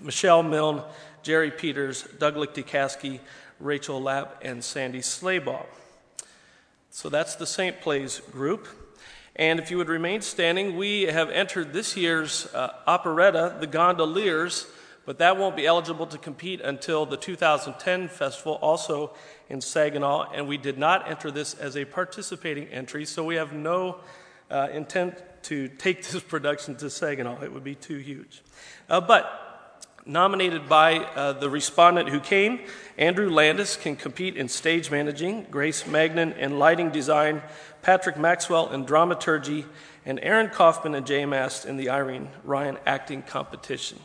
Michelle 0.00 0.42
Milne, 0.42 0.82
Jerry 1.22 1.50
Peters, 1.50 2.02
Doug 2.18 2.34
Liechty 2.34 2.62
Caskey, 2.62 3.20
Rachel 3.58 4.02
Lapp, 4.02 4.42
and 4.42 4.62
Sandy 4.62 5.00
Slaybaugh. 5.00 5.64
So 6.90 7.08
that's 7.08 7.34
the 7.36 7.46
St. 7.46 7.80
Plays 7.80 8.20
group. 8.30 8.68
And 9.38 9.60
if 9.60 9.70
you 9.70 9.76
would 9.76 9.90
remain 9.90 10.22
standing, 10.22 10.76
we 10.76 11.02
have 11.02 11.28
entered 11.28 11.74
this 11.74 11.94
year's 11.94 12.46
uh, 12.54 12.72
operetta, 12.86 13.56
The 13.60 13.66
Gondoliers, 13.66 14.66
but 15.04 15.18
that 15.18 15.36
won't 15.36 15.56
be 15.56 15.66
eligible 15.66 16.06
to 16.06 16.16
compete 16.16 16.62
until 16.62 17.04
the 17.04 17.18
2010 17.18 18.08
festival, 18.08 18.54
also 18.54 19.12
in 19.50 19.60
Saginaw, 19.60 20.32
and 20.32 20.48
we 20.48 20.56
did 20.56 20.78
not 20.78 21.08
enter 21.08 21.30
this 21.30 21.52
as 21.52 21.76
a 21.76 21.84
participating 21.84 22.66
entry, 22.68 23.04
so 23.04 23.22
we 23.24 23.34
have 23.34 23.52
no 23.52 23.98
uh, 24.50 24.68
intent 24.72 25.22
to 25.42 25.68
take 25.68 26.02
this 26.10 26.22
production 26.22 26.74
to 26.76 26.88
Saginaw. 26.88 27.42
It 27.42 27.52
would 27.52 27.62
be 27.62 27.74
too 27.74 27.98
huge. 27.98 28.42
Uh, 28.88 29.02
but 29.02 29.45
nominated 30.06 30.68
by 30.68 30.98
uh, 30.98 31.32
the 31.32 31.50
respondent 31.50 32.08
who 32.08 32.20
came, 32.20 32.60
Andrew 32.96 33.28
Landis 33.28 33.76
can 33.76 33.96
compete 33.96 34.36
in 34.36 34.48
stage 34.48 34.90
managing, 34.90 35.46
Grace 35.50 35.86
Magnan 35.86 36.32
in 36.32 36.58
lighting 36.58 36.90
design, 36.90 37.42
Patrick 37.82 38.16
Maxwell 38.16 38.72
in 38.72 38.84
dramaturgy, 38.84 39.66
and 40.04 40.20
Aaron 40.22 40.48
Kaufman 40.48 40.94
and 40.94 41.04
Jay 41.04 41.26
Mast 41.26 41.66
in 41.66 41.76
the 41.76 41.90
Irene 41.90 42.28
Ryan 42.44 42.78
acting 42.86 43.22
competition. 43.22 43.98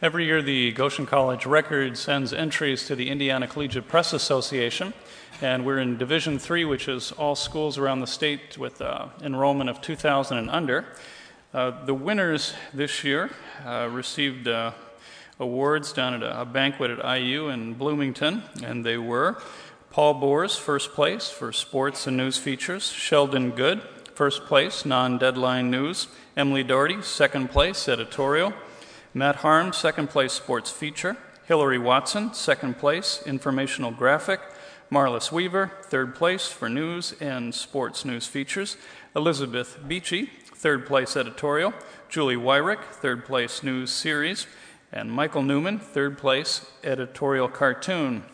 Every 0.00 0.24
year, 0.24 0.42
the 0.42 0.72
Goshen 0.72 1.06
College 1.06 1.46
Record 1.46 1.96
sends 1.96 2.32
entries 2.32 2.86
to 2.86 2.96
the 2.96 3.08
Indiana 3.08 3.46
Collegiate 3.46 3.86
Press 3.86 4.12
Association, 4.12 4.94
and 5.40 5.64
we're 5.64 5.78
in 5.78 5.96
Division 5.96 6.40
Three, 6.40 6.64
which 6.64 6.88
is 6.88 7.12
all 7.12 7.36
schools 7.36 7.78
around 7.78 8.00
the 8.00 8.06
state 8.06 8.58
with 8.58 8.82
uh, 8.82 9.06
enrollment 9.22 9.70
of 9.70 9.80
2,000 9.80 10.38
and 10.38 10.50
under. 10.50 10.86
Uh, 11.54 11.84
the 11.84 11.94
winners 11.94 12.54
this 12.74 13.04
year 13.04 13.30
uh, 13.64 13.88
received 13.92 14.48
uh, 14.48 14.72
awards 15.38 15.92
down 15.92 16.14
at 16.14 16.22
a, 16.22 16.42
a, 16.42 16.44
banquet 16.44 16.90
at 16.90 17.18
IU 17.18 17.48
in 17.48 17.74
Bloomington, 17.74 18.42
and 18.62 18.84
they 18.84 18.98
were 18.98 19.40
Paul 19.90 20.14
Boers, 20.14 20.56
first 20.56 20.92
place 20.92 21.28
for 21.28 21.52
sports 21.52 22.06
and 22.06 22.16
news 22.16 22.38
features, 22.38 22.90
Sheldon 22.90 23.50
Good, 23.50 23.82
first 24.14 24.46
place, 24.46 24.84
non 24.84 25.18
deadline 25.18 25.70
news, 25.70 26.08
Emily 26.36 26.62
Doherty, 26.62 27.02
second 27.02 27.50
place, 27.50 27.88
editorial. 27.88 28.54
Matt 29.14 29.36
Harm, 29.36 29.74
second 29.74 30.08
place 30.08 30.32
sports 30.32 30.70
feature. 30.70 31.16
Hillary 31.44 31.78
Watson, 31.78 32.32
second 32.32 32.78
place 32.78 33.22
informational 33.26 33.90
graphic. 33.90 34.40
Marlis 34.90 35.32
Weaver, 35.32 35.72
third 35.82 36.14
place 36.14 36.48
for 36.48 36.68
news 36.68 37.14
and 37.20 37.54
sports 37.54 38.04
news 38.04 38.26
features. 38.26 38.76
Elizabeth 39.16 39.78
Beachy, 39.86 40.30
third 40.54 40.86
place 40.86 41.16
editorial. 41.16 41.74
Julie 42.08 42.36
Wyrick, 42.36 42.82
third 42.84 43.24
place 43.24 43.62
news 43.62 43.90
series. 43.90 44.46
And 44.94 45.10
Michael 45.10 45.42
Newman, 45.42 45.78
third 45.78 46.18
place 46.18 46.66
editorial 46.84 47.48
cartoon. 47.48 48.24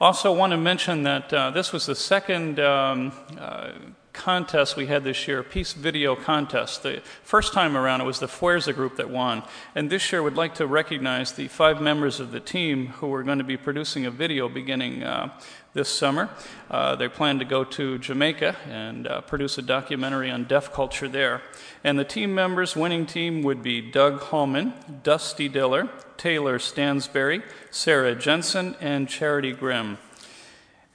Also, 0.00 0.32
want 0.32 0.52
to 0.52 0.56
mention 0.56 1.02
that 1.02 1.32
uh, 1.32 1.50
this 1.50 1.72
was 1.72 1.86
the 1.86 1.94
second 1.94 2.60
um, 2.60 3.12
uh, 3.36 3.72
contest 4.12 4.76
we 4.76 4.86
had 4.86 5.02
this 5.02 5.26
year, 5.26 5.40
a 5.40 5.44
Peace 5.44 5.72
Video 5.72 6.14
Contest. 6.14 6.84
The 6.84 7.02
first 7.24 7.52
time 7.52 7.76
around, 7.76 8.00
it 8.00 8.04
was 8.04 8.20
the 8.20 8.28
Fuerza 8.28 8.72
group 8.72 8.96
that 8.96 9.10
won. 9.10 9.42
And 9.74 9.90
this 9.90 10.12
year, 10.12 10.22
we'd 10.22 10.34
like 10.34 10.54
to 10.54 10.66
recognize 10.66 11.32
the 11.32 11.48
five 11.48 11.80
members 11.80 12.20
of 12.20 12.30
the 12.30 12.40
team 12.40 12.86
who 12.86 13.12
are 13.12 13.24
going 13.24 13.38
to 13.38 13.44
be 13.44 13.56
producing 13.56 14.06
a 14.06 14.10
video 14.10 14.48
beginning 14.48 15.02
uh, 15.02 15.36
this 15.74 15.88
summer. 15.88 16.30
Uh, 16.70 16.94
they 16.94 17.08
plan 17.08 17.40
to 17.40 17.44
go 17.44 17.64
to 17.64 17.98
Jamaica 17.98 18.56
and 18.68 19.08
uh, 19.08 19.20
produce 19.22 19.58
a 19.58 19.62
documentary 19.62 20.30
on 20.30 20.44
deaf 20.44 20.72
culture 20.72 21.08
there. 21.08 21.42
And 21.86 21.98
the 21.98 22.04
team 22.04 22.34
members, 22.34 22.74
winning 22.74 23.04
team, 23.04 23.42
would 23.42 23.62
be 23.62 23.82
Doug 23.82 24.20
Hallman, 24.22 24.72
Dusty 25.02 25.50
Diller, 25.50 25.90
Taylor 26.16 26.58
Stansberry, 26.58 27.42
Sarah 27.70 28.14
Jensen, 28.14 28.74
and 28.80 29.06
Charity 29.06 29.52
Grimm. 29.52 29.98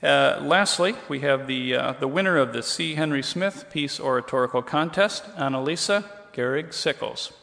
Uh, 0.02 0.40
lastly, 0.42 0.96
we 1.08 1.20
have 1.20 1.46
the, 1.46 1.76
uh, 1.76 1.94
the 1.94 2.08
winner 2.08 2.38
of 2.38 2.54
the 2.54 2.64
C. 2.64 2.96
Henry 2.96 3.22
Smith 3.22 3.66
Peace 3.72 4.00
Oratorical 4.00 4.64
Contest, 4.64 5.26
Annalisa 5.36 6.06
Gehrig 6.34 6.74
Sickles. 6.74 7.34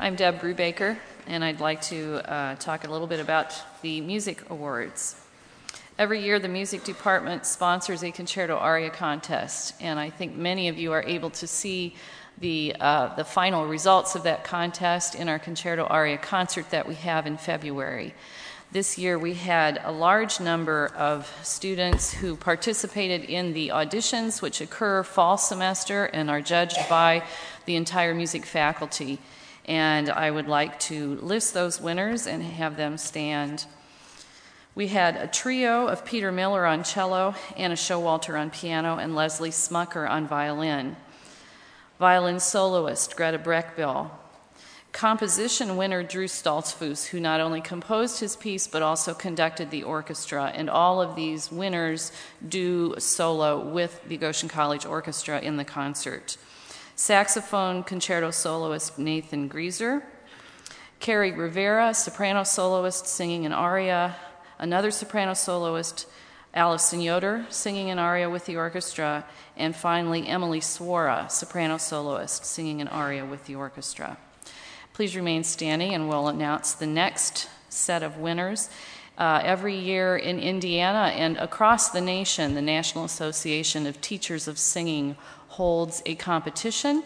I'm 0.00 0.14
Deb 0.14 0.40
Brubaker, 0.40 0.96
and 1.26 1.44
I'd 1.44 1.60
like 1.60 1.82
to 1.82 2.26
uh, 2.26 2.54
talk 2.54 2.86
a 2.86 2.90
little 2.90 3.06
bit 3.06 3.20
about 3.20 3.54
the 3.82 4.00
Music 4.00 4.48
Awards. 4.48 5.27
Every 5.98 6.22
year, 6.22 6.38
the 6.38 6.46
music 6.46 6.84
department 6.84 7.44
sponsors 7.44 8.04
a 8.04 8.12
concerto 8.12 8.56
aria 8.56 8.88
contest, 8.88 9.74
and 9.80 9.98
I 9.98 10.10
think 10.10 10.36
many 10.36 10.68
of 10.68 10.78
you 10.78 10.92
are 10.92 11.02
able 11.02 11.30
to 11.30 11.46
see 11.48 11.96
the, 12.38 12.76
uh, 12.78 13.16
the 13.16 13.24
final 13.24 13.66
results 13.66 14.14
of 14.14 14.22
that 14.22 14.44
contest 14.44 15.16
in 15.16 15.28
our 15.28 15.40
concerto 15.40 15.86
aria 15.86 16.16
concert 16.16 16.70
that 16.70 16.86
we 16.86 16.94
have 16.94 17.26
in 17.26 17.36
February. 17.36 18.14
This 18.70 18.96
year 18.96 19.18
we 19.18 19.34
had 19.34 19.80
a 19.82 19.90
large 19.90 20.38
number 20.38 20.92
of 20.96 21.36
students 21.42 22.12
who 22.12 22.36
participated 22.36 23.24
in 23.24 23.52
the 23.52 23.70
auditions, 23.70 24.40
which 24.40 24.60
occur 24.60 25.02
fall 25.02 25.36
semester 25.36 26.04
and 26.04 26.30
are 26.30 26.40
judged 26.40 26.78
by 26.88 27.24
the 27.66 27.74
entire 27.74 28.14
music 28.14 28.46
faculty. 28.46 29.18
And 29.64 30.10
I 30.10 30.30
would 30.30 30.46
like 30.46 30.78
to 30.80 31.16
list 31.16 31.54
those 31.54 31.80
winners 31.80 32.28
and 32.28 32.40
have 32.40 32.76
them 32.76 32.98
stand. 32.98 33.66
We 34.78 34.86
had 34.86 35.16
a 35.16 35.26
trio 35.26 35.88
of 35.88 36.04
Peter 36.04 36.30
Miller 36.30 36.64
on 36.64 36.84
cello, 36.84 37.34
Anna 37.56 37.74
Showalter 37.74 38.40
on 38.40 38.50
piano, 38.50 38.96
and 38.96 39.12
Leslie 39.12 39.50
Smucker 39.50 40.08
on 40.08 40.28
violin 40.28 40.94
violin 41.98 42.38
soloist 42.38 43.16
Greta 43.16 43.40
Breckbill, 43.40 44.08
composition 44.92 45.76
winner 45.76 46.04
Drew 46.04 46.26
Stoltzfus, 46.26 47.08
who 47.08 47.18
not 47.18 47.40
only 47.40 47.60
composed 47.60 48.20
his 48.20 48.36
piece 48.36 48.68
but 48.68 48.80
also 48.80 49.14
conducted 49.14 49.72
the 49.72 49.82
orchestra. 49.82 50.52
And 50.54 50.70
all 50.70 51.02
of 51.02 51.16
these 51.16 51.50
winners 51.50 52.12
do 52.48 52.94
solo 52.98 53.58
with 53.58 54.00
the 54.06 54.16
Goshen 54.16 54.48
College 54.48 54.86
Orchestra 54.86 55.40
in 55.40 55.56
the 55.56 55.64
concert. 55.64 56.36
Saxophone 56.94 57.82
concerto 57.82 58.30
soloist 58.30 58.96
Nathan 58.96 59.48
Greaser. 59.48 60.04
Carrie 61.00 61.32
Rivera, 61.32 61.94
soprano 61.94 62.44
soloist 62.44 63.08
singing 63.08 63.44
an 63.44 63.52
aria, 63.52 64.14
another 64.58 64.90
soprano 64.90 65.34
soloist 65.34 66.06
Allison 66.54 67.00
Yoder 67.00 67.46
singing 67.50 67.90
an 67.90 67.98
aria 67.98 68.28
with 68.28 68.46
the 68.46 68.56
orchestra, 68.56 69.24
and 69.56 69.76
finally 69.76 70.26
Emily 70.26 70.60
Swara, 70.60 71.30
soprano 71.30 71.76
soloist, 71.76 72.44
singing 72.44 72.80
an 72.80 72.88
aria 72.88 73.24
with 73.24 73.44
the 73.46 73.54
orchestra. 73.54 74.16
Please 74.92 75.14
remain 75.14 75.44
standing 75.44 75.94
and 75.94 76.08
we'll 76.08 76.28
announce 76.28 76.72
the 76.72 76.86
next 76.86 77.48
set 77.68 78.02
of 78.02 78.18
winners. 78.18 78.68
Uh, 79.16 79.40
every 79.44 79.76
year 79.76 80.16
in 80.16 80.38
Indiana 80.38 81.12
and 81.14 81.36
across 81.36 81.90
the 81.90 82.00
nation, 82.00 82.54
the 82.54 82.62
National 82.62 83.04
Association 83.04 83.86
of 83.86 84.00
Teachers 84.00 84.48
of 84.48 84.58
Singing 84.58 85.16
holds 85.48 86.02
a 86.06 86.14
competition. 86.14 87.02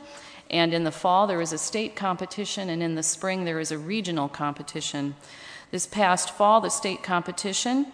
And 0.50 0.74
in 0.74 0.84
the 0.84 0.92
fall, 0.92 1.26
there 1.26 1.40
is 1.40 1.52
a 1.52 1.58
state 1.58 1.96
competition, 1.96 2.68
and 2.68 2.82
in 2.82 2.94
the 2.94 3.02
spring, 3.02 3.44
there 3.44 3.60
is 3.60 3.72
a 3.72 3.78
regional 3.78 4.28
competition. 4.28 5.14
This 5.72 5.86
past 5.86 6.32
fall, 6.32 6.60
the 6.60 6.68
state 6.68 7.02
competition 7.02 7.86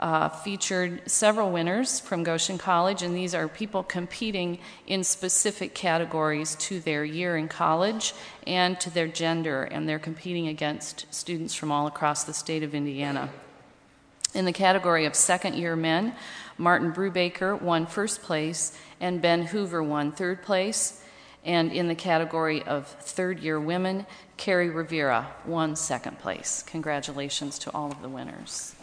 uh, 0.00 0.30
featured 0.30 1.02
several 1.10 1.50
winners 1.50 2.00
from 2.00 2.22
Goshen 2.22 2.56
College, 2.56 3.02
and 3.02 3.14
these 3.14 3.34
are 3.34 3.48
people 3.48 3.82
competing 3.82 4.58
in 4.86 5.04
specific 5.04 5.74
categories 5.74 6.54
to 6.54 6.80
their 6.80 7.04
year 7.04 7.36
in 7.36 7.46
college 7.46 8.14
and 8.46 8.80
to 8.80 8.88
their 8.88 9.06
gender, 9.06 9.64
and 9.64 9.86
they're 9.86 9.98
competing 9.98 10.48
against 10.48 11.04
students 11.14 11.52
from 11.52 11.70
all 11.70 11.86
across 11.86 12.24
the 12.24 12.32
state 12.32 12.62
of 12.62 12.74
Indiana. 12.74 13.28
In 14.32 14.46
the 14.46 14.52
category 14.52 15.04
of 15.04 15.14
second 15.14 15.54
year 15.54 15.76
men, 15.76 16.14
Martin 16.56 16.94
Brubaker 16.94 17.60
won 17.60 17.84
first 17.84 18.22
place, 18.22 18.72
and 19.02 19.20
Ben 19.20 19.42
Hoover 19.42 19.82
won 19.82 20.12
third 20.12 20.42
place. 20.42 21.04
And 21.48 21.72
in 21.72 21.88
the 21.88 21.94
category 21.94 22.62
of 22.64 22.86
third 22.86 23.40
year 23.40 23.58
women, 23.58 24.04
Carrie 24.36 24.68
Rivera 24.68 25.34
won 25.46 25.76
second 25.76 26.18
place. 26.18 26.62
Congratulations 26.66 27.58
to 27.60 27.72
all 27.72 27.90
of 27.90 28.02
the 28.02 28.08
winners. 28.10 28.76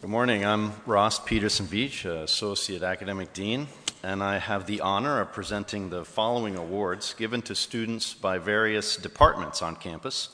Good 0.00 0.10
morning. 0.10 0.44
I'm 0.44 0.72
Ross 0.86 1.18
Peterson 1.18 1.66
Veach, 1.66 2.04
Associate 2.04 2.80
Academic 2.84 3.32
Dean, 3.32 3.66
and 4.04 4.22
I 4.22 4.38
have 4.38 4.66
the 4.66 4.82
honor 4.82 5.20
of 5.20 5.32
presenting 5.32 5.90
the 5.90 6.04
following 6.04 6.54
awards 6.54 7.12
given 7.12 7.42
to 7.42 7.56
students 7.56 8.14
by 8.14 8.38
various 8.38 8.96
departments 8.96 9.60
on 9.60 9.74
campus. 9.74 10.28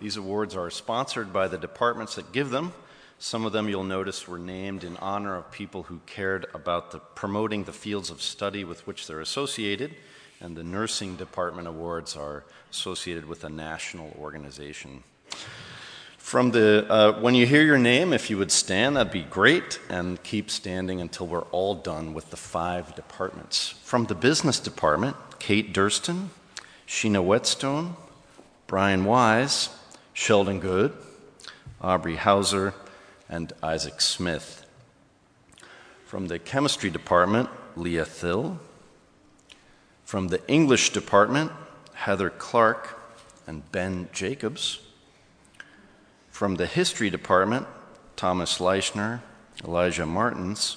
These 0.00 0.16
awards 0.16 0.56
are 0.56 0.70
sponsored 0.70 1.30
by 1.30 1.46
the 1.46 1.58
departments 1.58 2.14
that 2.14 2.32
give 2.32 2.48
them. 2.48 2.72
Some 3.18 3.44
of 3.44 3.52
them 3.52 3.68
you'll 3.68 3.84
notice 3.84 4.26
were 4.26 4.38
named 4.38 4.82
in 4.82 4.96
honor 4.96 5.36
of 5.36 5.52
people 5.52 5.82
who 5.82 6.00
cared 6.06 6.46
about 6.54 6.90
the, 6.90 7.00
promoting 7.00 7.64
the 7.64 7.72
fields 7.74 8.08
of 8.08 8.22
study 8.22 8.64
with 8.64 8.86
which 8.86 9.06
they're 9.06 9.20
associated, 9.20 9.94
and 10.42 10.56
the 10.56 10.64
nursing 10.64 11.14
department 11.14 11.68
awards 11.68 12.16
are 12.16 12.44
associated 12.70 13.26
with 13.26 13.44
a 13.44 13.48
national 13.48 14.14
organization. 14.18 15.04
From 16.18 16.50
the, 16.50 16.86
uh, 16.88 17.20
when 17.20 17.34
you 17.34 17.46
hear 17.46 17.62
your 17.62 17.78
name, 17.78 18.12
if 18.12 18.28
you 18.28 18.38
would 18.38 18.50
stand, 18.50 18.96
that'd 18.96 19.12
be 19.12 19.22
great, 19.22 19.78
and 19.88 20.20
keep 20.22 20.50
standing 20.50 21.00
until 21.00 21.26
we're 21.28 21.42
all 21.52 21.76
done 21.76 22.12
with 22.12 22.30
the 22.30 22.36
five 22.36 22.94
departments. 22.96 23.68
From 23.84 24.06
the 24.06 24.14
business 24.14 24.58
department, 24.58 25.16
Kate 25.38 25.72
Durston, 25.72 26.28
Sheena 26.88 27.24
Whetstone, 27.24 27.96
Brian 28.66 29.04
Wise, 29.04 29.68
Sheldon 30.12 30.58
Good, 30.58 30.92
Aubrey 31.80 32.16
Hauser, 32.16 32.74
and 33.28 33.52
Isaac 33.62 34.00
Smith. 34.00 34.66
From 36.06 36.26
the 36.26 36.38
chemistry 36.38 36.90
department, 36.90 37.48
Leah 37.76 38.04
Thill. 38.04 38.58
From 40.12 40.28
the 40.28 40.46
English 40.46 40.90
department, 40.90 41.50
Heather 41.94 42.28
Clark 42.28 43.00
and 43.46 43.62
Ben 43.72 44.10
Jacobs. 44.12 44.80
From 46.28 46.56
the 46.56 46.66
history 46.66 47.08
department, 47.08 47.66
Thomas 48.14 48.58
Leichner, 48.58 49.22
Elijah 49.64 50.04
Martins, 50.04 50.76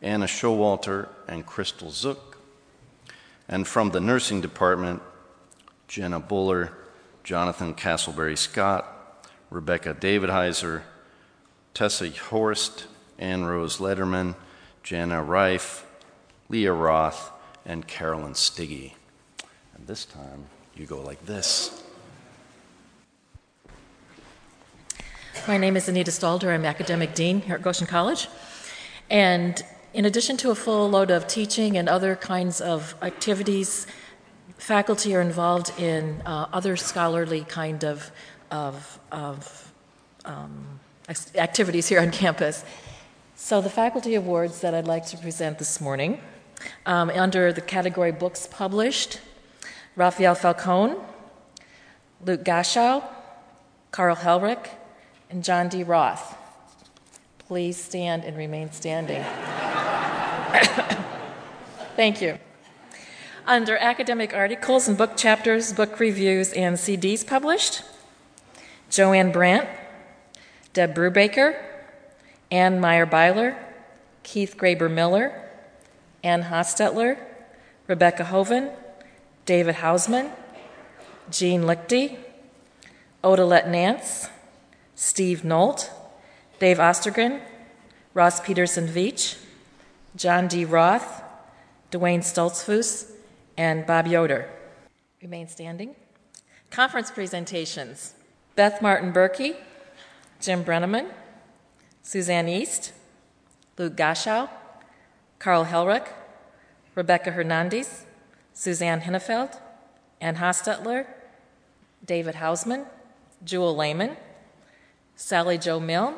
Anna 0.00 0.26
Showalter, 0.26 1.08
and 1.26 1.44
Crystal 1.44 1.90
Zook. 1.90 2.38
And 3.48 3.66
from 3.66 3.90
the 3.90 4.00
nursing 4.00 4.40
department, 4.40 5.02
Jenna 5.88 6.20
Buller, 6.20 6.74
Jonathan 7.24 7.74
Castleberry 7.74 8.38
Scott, 8.38 8.86
Rebecca 9.50 9.94
Davidheiser, 9.94 10.82
Tessa 11.74 12.08
Horst, 12.08 12.86
Ann 13.18 13.46
Rose 13.46 13.78
Letterman, 13.78 14.36
Jana 14.84 15.24
Reif, 15.24 15.84
Leah 16.48 16.72
Roth, 16.72 17.32
and 17.66 17.86
Carolyn 17.86 18.34
Stiggy. 18.34 18.94
And 19.74 19.86
this 19.86 20.04
time, 20.04 20.46
you 20.74 20.86
go 20.86 21.00
like 21.00 21.24
this. 21.26 21.82
My 25.48 25.58
name 25.58 25.76
is 25.76 25.88
Anita 25.88 26.10
Stalter. 26.10 26.52
I'm 26.54 26.64
academic 26.64 27.14
dean 27.14 27.40
here 27.42 27.56
at 27.56 27.62
Goshen 27.62 27.86
College. 27.86 28.28
And 29.10 29.62
in 29.92 30.04
addition 30.04 30.36
to 30.38 30.50
a 30.50 30.54
full 30.54 30.88
load 30.88 31.10
of 31.10 31.26
teaching 31.26 31.76
and 31.76 31.88
other 31.88 32.16
kinds 32.16 32.60
of 32.60 32.94
activities, 33.02 33.86
faculty 34.56 35.14
are 35.14 35.20
involved 35.20 35.72
in 35.78 36.22
uh, 36.24 36.48
other 36.52 36.76
scholarly 36.76 37.44
kind 37.44 37.84
of, 37.84 38.10
of, 38.50 38.98
of 39.12 39.72
um, 40.24 40.80
activities 41.34 41.88
here 41.88 42.00
on 42.00 42.10
campus. 42.10 42.64
So, 43.36 43.60
the 43.60 43.70
faculty 43.70 44.14
awards 44.14 44.60
that 44.60 44.74
I'd 44.74 44.86
like 44.86 45.06
to 45.06 45.18
present 45.18 45.58
this 45.58 45.80
morning, 45.80 46.20
um, 46.86 47.10
under 47.10 47.52
the 47.52 47.60
category 47.60 48.12
Books 48.12 48.48
Published, 48.50 49.20
Raphael 49.96 50.34
Falcone, 50.34 50.96
Luke 52.24 52.44
Gascho, 52.44 53.04
Carl 53.90 54.16
Helrich, 54.16 54.68
and 55.30 55.44
John 55.44 55.68
D. 55.68 55.82
Roth. 55.82 56.36
Please 57.38 57.76
stand 57.76 58.24
and 58.24 58.36
remain 58.36 58.72
standing. 58.72 59.22
Thank 61.96 62.22
you. 62.22 62.38
Under 63.46 63.76
academic 63.76 64.32
articles 64.32 64.88
and 64.88 64.96
book 64.96 65.16
chapters, 65.16 65.72
book 65.72 66.00
reviews, 66.00 66.52
and 66.54 66.76
CDs 66.76 67.26
published, 67.26 67.82
Joanne 68.88 69.32
Brandt, 69.32 69.68
Deb 70.72 70.94
Brubaker, 70.94 71.60
Ann 72.50 72.80
Meyer 72.80 73.06
Beiler, 73.06 73.56
Keith 74.22 74.56
Graber 74.56 74.90
Miller, 74.90 75.43
Ann 76.24 76.44
Hostetler, 76.44 77.18
Rebecca 77.86 78.24
Hoven, 78.24 78.70
David 79.44 79.76
Hausman, 79.76 80.30
Jean 81.30 81.62
Lichty, 81.62 82.16
Odalette 83.22 83.68
Nance, 83.68 84.28
Steve 84.94 85.44
Nolt, 85.44 85.90
Dave 86.58 86.78
Ostergren, 86.78 87.40
Ross 88.14 88.40
Peterson 88.40 88.88
Veach, 88.88 89.36
John 90.16 90.48
D. 90.48 90.64
Roth, 90.64 91.22
Duane 91.90 92.20
Stoltzfus, 92.20 93.10
and 93.58 93.86
Bob 93.86 94.06
Yoder. 94.06 94.48
Remain 95.20 95.48
standing. 95.48 95.94
Conference 96.70 97.10
presentations 97.10 98.14
Beth 98.56 98.80
Martin 98.80 99.12
Birky, 99.12 99.56
Jim 100.40 100.64
Brenneman, 100.64 101.10
Suzanne 102.02 102.46
Ehst, 102.46 102.92
Luke 103.76 103.96
Gascho, 103.96 104.48
Carl 105.44 105.66
Helrich, 105.66 106.08
Rebecca 106.94 107.30
Hernandez, 107.30 108.06
Suzanne 108.54 109.02
Hinnefeld, 109.02 109.60
Ann 110.18 110.36
Hostetler, 110.36 111.04
David 112.02 112.36
Hausman, 112.36 112.86
Jewel 113.44 113.76
Lehman, 113.76 114.16
Sally 115.16 115.58
Jo 115.58 115.78
Milne, 115.78 116.14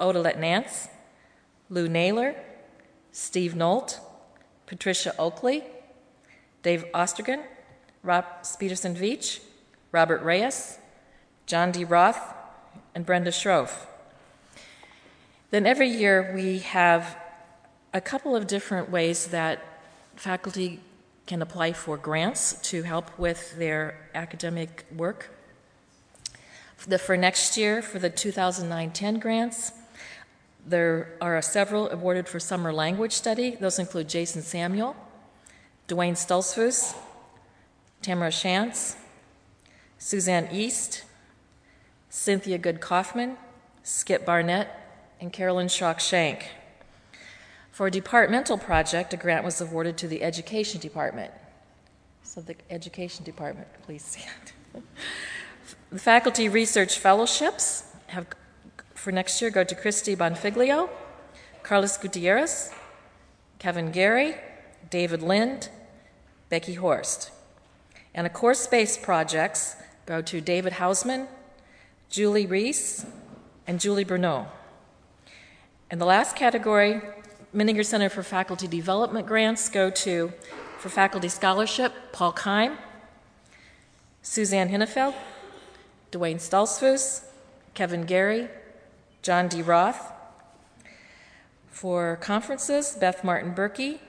Odalette 0.00 0.38
Nance, 0.38 0.88
Lou 1.68 1.90
Naylor, 1.90 2.34
Steve 3.12 3.54
Nolt, 3.54 4.00
Patricia 4.64 5.14
Oakley, 5.18 5.64
Dave 6.62 6.86
Ostergren, 6.94 7.42
Rob 8.02 8.24
Peterson 8.58 8.96
Veach, 8.96 9.40
Robert 9.92 10.22
Reyes, 10.22 10.78
John 11.44 11.70
D. 11.70 11.84
Roth, 11.84 12.32
and 12.94 13.04
Brenda 13.04 13.30
Srof. 13.30 13.86
Then 15.50 15.66
every 15.66 15.90
year 15.90 16.32
we 16.34 16.60
have 16.60 17.14
a 17.92 18.00
couple 18.00 18.36
of 18.36 18.46
different 18.46 18.90
ways 18.90 19.28
that 19.28 19.80
faculty 20.16 20.80
can 21.26 21.42
apply 21.42 21.72
for 21.72 21.96
grants 21.96 22.54
to 22.62 22.82
help 22.82 23.18
with 23.18 23.56
their 23.58 24.08
academic 24.14 24.86
work. 24.96 25.30
The, 26.86 26.98
for 26.98 27.16
next 27.16 27.56
year, 27.56 27.82
for 27.82 27.98
the 27.98 28.08
2009 28.08 28.90
10 28.92 29.18
grants, 29.18 29.72
there 30.66 31.16
are 31.20 31.40
several 31.42 31.90
awarded 31.90 32.28
for 32.28 32.38
summer 32.38 32.72
language 32.72 33.12
study. 33.12 33.56
Those 33.56 33.78
include 33.78 34.08
Jason 34.08 34.42
Samuel, 34.42 34.94
Duane 35.86 36.14
Stoltzfus, 36.14 36.94
Tamara 38.02 38.30
Shantz, 38.30 38.96
Suzanne 39.98 40.46
Ehst, 40.48 41.02
Cynthia 42.10 42.58
Good 42.58 42.80
Kaufman, 42.80 43.36
Skip 43.82 44.24
Barnett, 44.24 44.68
and 45.20 45.32
Carolyn 45.32 45.66
Schrock 45.66 46.00
Shank. 46.00 46.50
For 47.78 47.86
a 47.86 47.92
departmental 47.92 48.58
project, 48.58 49.14
a 49.14 49.16
grant 49.16 49.44
was 49.44 49.60
awarded 49.60 49.96
to 49.98 50.08
the 50.08 50.24
Education 50.24 50.80
Department. 50.80 51.32
So, 52.24 52.40
the 52.40 52.56
Education 52.70 53.24
Department, 53.24 53.68
please 53.84 54.02
stand. 54.02 54.52
the 55.92 56.00
Faculty 56.00 56.48
Research 56.48 56.98
Fellowships 56.98 57.84
have, 58.08 58.26
for 58.96 59.12
next 59.12 59.40
year 59.40 59.52
go 59.52 59.62
to 59.62 59.76
Christy 59.76 60.16
Bonfiglio, 60.16 60.90
Carlos 61.62 61.96
Gutierrez, 61.96 62.72
Kevin 63.60 63.92
Gary, 63.92 64.34
David 64.90 65.22
Lind, 65.22 65.68
Becky 66.48 66.74
Horst. 66.74 67.30
And 68.12 68.26
the 68.26 68.30
course 68.30 68.66
based 68.66 69.02
projects 69.02 69.76
go 70.04 70.20
to 70.20 70.40
David 70.40 70.72
Hausman, 70.72 71.28
Julie 72.10 72.44
Reese, 72.44 73.06
and 73.68 73.78
Julie 73.78 74.02
Bruneau. 74.02 74.48
And 75.92 76.00
the 76.00 76.06
last 76.06 76.34
category, 76.34 77.00
Menninger 77.54 77.84
Center 77.84 78.10
for 78.10 78.22
Faculty 78.22 78.66
Development 78.66 79.26
grants, 79.26 79.70
go 79.70 79.88
to, 79.88 80.32
for 80.78 80.90
faculty 80.90 81.30
scholarship, 81.30 81.94
Paul 82.12 82.32
Keim, 82.32 82.76
Suzanne 84.20 84.68
Hinnefeld, 84.68 85.14
Duane 86.10 86.36
Stoltzfus, 86.36 87.24
Kevin 87.72 88.02
Gary, 88.02 88.48
John 89.22 89.48
D. 89.48 89.62
Roth. 89.62 90.12
For 91.70 92.16
conferences, 92.16 92.96
Beth 93.00 93.24
Martin 93.24 93.54
Birky, 93.54 94.00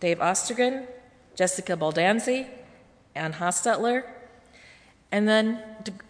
Dave 0.00 0.18
Ostergren, 0.18 0.86
Jessica 1.34 1.76
Baldanzi, 1.76 2.48
Ann 3.14 3.34
Hostetler, 3.34 4.02
and 5.10 5.26
then 5.26 5.62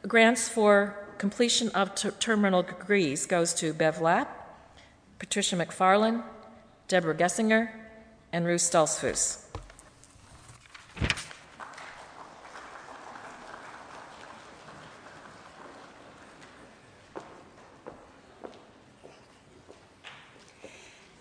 grants 0.09 0.49
for 0.49 0.97
completion 1.19 1.69
of 1.71 1.95
terminal 2.19 2.63
degrees 2.63 3.25
goes 3.27 3.55
to 3.55 3.73
Bev 3.73 4.01
Lapp, 4.01 4.33
Patricia 5.19 5.55
McFarland, 5.55 6.25
Deborah 6.89 7.17
Gessinger, 7.17 7.69
and 8.33 8.47
Ruth 8.47 8.61
Stoltzfus. 8.61 9.43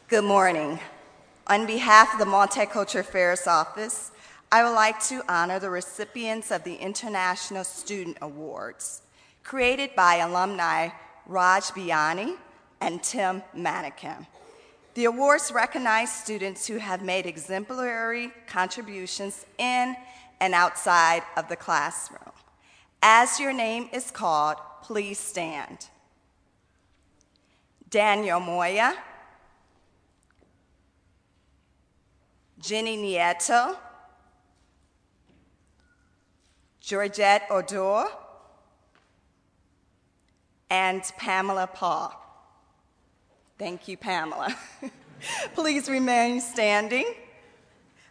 Good 0.08 0.24
morning. 0.24 0.80
On 1.48 1.66
behalf 1.66 2.14
of 2.14 2.20
the 2.20 2.26
Multicultural 2.26 3.00
Affairs 3.00 3.48
Office, 3.48 4.12
I 4.52 4.64
would 4.64 4.76
like 4.76 5.04
to 5.06 5.24
honor 5.28 5.58
the 5.58 5.72
recipients 5.72 6.52
of 6.52 6.64
the 6.64 6.76
International 6.76 7.64
Student 7.64 8.20
Awards, 8.22 9.02
created 9.44 9.96
by 9.96 10.18
alumni 10.18 10.90
Raj 11.26 11.64
Biani 11.72 12.38
and 12.80 13.02
Tim 13.02 13.42
Manikin. 13.56 14.28
The 14.96 15.06
awards 15.06 15.52
recognize 15.52 16.10
students 16.10 16.66
who 16.66 16.78
have 16.78 17.04
made 17.04 17.26
exemplary 17.26 18.32
contributions 18.48 19.46
in 19.58 19.94
and 20.40 20.54
outside 20.54 21.22
of 21.36 21.50
the 21.50 21.58
classroom. 21.58 22.32
As 23.02 23.38
your 23.38 23.52
name 23.52 23.90
is 23.92 24.10
called, 24.10 24.56
please 24.84 25.20
stand. 25.20 25.90
Daniel 27.90 28.40
Moya, 28.40 28.96
Jenny 32.62 32.98
Nieto, 32.98 33.76
Georgette 36.80 37.44
Odor, 37.50 38.06
and 40.70 41.04
Pamela 41.18 41.68
Paul. 41.68 42.25
Thank 43.58 43.88
you, 43.88 43.96
Pamela. 43.96 44.54
Please 45.54 45.88
remain 45.88 46.42
standing. 46.42 47.06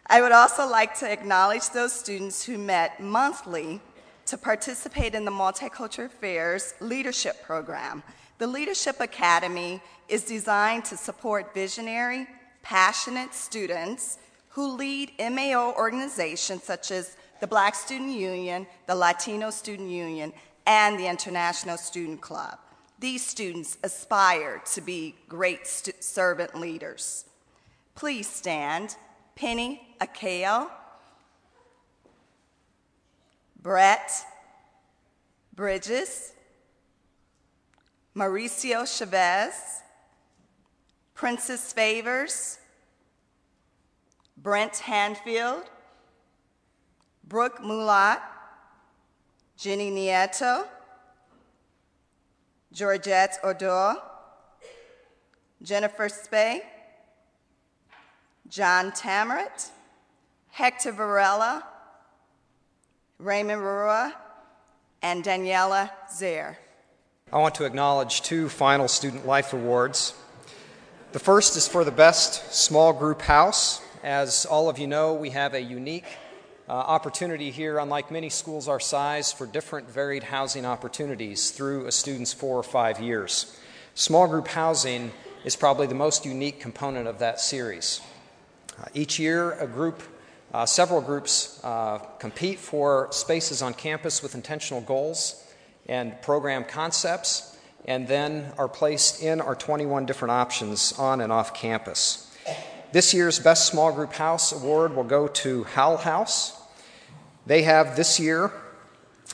I 0.07 0.19
would 0.21 0.31
also 0.31 0.67
like 0.67 0.97
to 0.99 1.11
acknowledge 1.11 1.69
those 1.69 1.93
students 1.93 2.43
who 2.43 2.57
met 2.57 2.99
monthly 2.99 3.79
to 4.25 4.39
participate 4.39 5.13
in 5.13 5.23
the 5.23 5.31
Multicultural 5.31 6.05
Affairs 6.05 6.73
Leadership 6.79 7.43
Program. 7.43 8.01
The 8.39 8.47
Leadership 8.47 8.99
Academy 8.99 9.81
is 10.09 10.23
designed 10.23 10.83
to 10.85 10.97
support 10.97 11.53
visionary, 11.53 12.25
passionate 12.63 13.35
students 13.35 14.17
who 14.49 14.75
lead 14.75 15.11
MAO 15.19 15.75
organizations 15.77 16.63
such 16.63 16.89
as 16.89 17.17
the 17.39 17.45
Black 17.45 17.75
Student 17.75 18.17
Union, 18.17 18.65
the 18.87 18.95
Latino 18.95 19.51
Student 19.51 19.91
Union, 19.91 20.33
and 20.65 20.99
the 20.99 21.05
International 21.07 21.77
Student 21.77 22.21
Club. 22.21 22.57
These 22.99 23.25
students 23.25 23.77
aspire 23.83 24.61
to 24.73 24.81
be 24.81 25.15
great 25.27 25.67
servant 25.67 26.55
leaders. 26.55 27.25
Please 27.95 28.27
stand. 28.27 28.95
Penny 29.35 29.81
Akeo, 29.99 30.69
Brett 33.61 34.11
Bridges, 35.53 36.31
Mauricio 38.15 38.85
Chavez, 38.87 39.81
Princess 41.15 41.73
Favors, 41.73 42.59
Brent 44.37 44.75
Hanfield, 44.75 45.63
Brooke 47.27 47.59
Mulat, 47.61 48.21
Jenny 49.57 49.91
Nieto, 49.91 50.65
Georgette 52.75 53.39
Odor, 53.41 53.95
Jennifer 55.63 56.09
Spey, 56.09 56.61
John 58.49 58.91
Tamarit, 58.91 59.69
Hector 60.49 60.91
Varela, 60.91 61.63
Raymond 63.17 63.61
Rua, 63.61 64.13
and 65.01 65.23
Daniela 65.23 65.89
Zaire. 66.13 66.57
I 67.31 67.37
want 67.37 67.55
to 67.55 67.63
acknowledge 67.63 68.23
two 68.23 68.49
final 68.49 68.89
Student 68.89 69.25
Life 69.25 69.53
Awards. 69.53 70.13
The 71.13 71.19
first 71.19 71.55
is 71.55 71.69
for 71.69 71.85
the 71.85 71.91
best 71.91 72.53
small 72.53 72.91
group 72.91 73.21
house. 73.21 73.81
As 74.03 74.45
all 74.45 74.67
of 74.67 74.79
you 74.79 74.87
know, 74.87 75.13
we 75.13 75.29
have 75.29 75.53
a 75.53 75.61
unique 75.61 76.17
uh, 76.67 76.71
opportunity 76.71 77.51
here, 77.51 77.77
unlike 77.77 78.09
many 78.09 78.29
schools 78.29 78.67
our 78.67 78.79
size, 78.79 79.31
for 79.31 79.45
different 79.45 79.89
varied 79.89 80.23
housing 80.23 80.65
opportunities 80.65 81.51
through 81.51 81.85
a 81.85 81.91
student's 81.91 82.33
four 82.33 82.57
or 82.57 82.63
five 82.63 82.99
years. 82.99 83.59
Small 83.93 84.27
group 84.27 84.47
housing 84.47 85.11
is 85.43 85.55
probably 85.55 85.87
the 85.87 85.95
most 85.95 86.25
unique 86.25 86.59
component 86.59 87.07
of 87.07 87.19
that 87.19 87.39
series. 87.39 88.01
Uh, 88.79 88.85
each 88.93 89.19
year, 89.19 89.51
a 89.53 89.67
group, 89.67 90.01
uh, 90.53 90.65
several 90.65 91.01
groups, 91.01 91.59
uh, 91.63 91.99
compete 92.19 92.59
for 92.59 93.07
spaces 93.11 93.61
on 93.61 93.73
campus 93.73 94.23
with 94.23 94.33
intentional 94.35 94.81
goals 94.81 95.43
and 95.87 96.19
program 96.23 96.63
concepts, 96.63 97.55
and 97.85 98.07
then 98.07 98.51
are 98.57 98.67
placed 98.67 99.21
in 99.21 99.39
our 99.39 99.55
21 99.55 100.07
different 100.07 100.31
options 100.31 100.93
on 100.93 101.21
and 101.21 101.31
off 101.31 101.53
campus. 101.53 102.24
This 102.91 103.13
year's 103.13 103.39
Best 103.39 103.67
Small 103.67 103.91
Group 103.91 104.13
House 104.13 104.51
Award 104.53 104.95
will 104.95 105.03
go 105.03 105.27
to 105.27 105.63
Howell 105.65 105.97
House. 105.97 106.61
They 107.45 107.63
have 107.63 107.95
this 107.97 108.19
year 108.19 108.51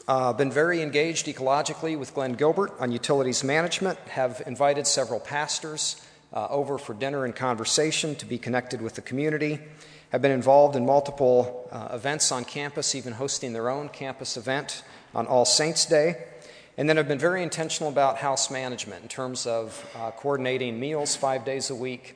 uh, 0.08 0.34
been 0.34 0.52
very 0.52 0.82
engaged 0.82 1.28
ecologically 1.28 1.98
with 1.98 2.16
Glenn 2.16 2.34
Gilbert 2.34 2.72
on 2.80 2.92
utilities 2.92 3.44
management, 3.44 4.00
have 4.10 4.42
invited 4.48 4.88
several 4.88 5.20
pastors 5.20 6.02
uh, 6.34 6.48
over 6.50 6.78
for 6.78 6.94
dinner 6.94 7.24
and 7.26 7.36
conversation 7.36 8.16
to 8.16 8.26
be 8.26 8.40
connected 8.40 8.82
with 8.82 8.96
the 8.96 9.02
community, 9.02 9.60
have 10.10 10.22
been 10.22 10.32
involved 10.32 10.76
in 10.76 10.86
multiple 10.86 11.70
uh, 11.72 11.90
events 11.92 12.32
on 12.32 12.46
campus, 12.46 12.96
even 12.96 13.14
hosting 13.14 13.54
their 13.54 13.70
own 13.70 13.90
campus 13.90 14.38
event 14.38 14.84
on 15.14 15.28
All 15.28 15.46
Saints 15.46 15.86
Day, 15.86 16.16
and 16.78 16.90
then 16.90 16.98
have 16.98 17.08
been 17.08 17.20
very 17.20 17.44
intentional 17.44 17.92
about 17.92 18.18
house 18.18 18.50
management 18.50 19.04
in 19.04 19.10
terms 19.10 19.46
of 19.46 19.86
uh, 19.96 20.10
coordinating 20.12 20.80
meals 20.80 21.16
five 21.16 21.46
days 21.46 21.70
a 21.70 21.76
week 21.76 22.16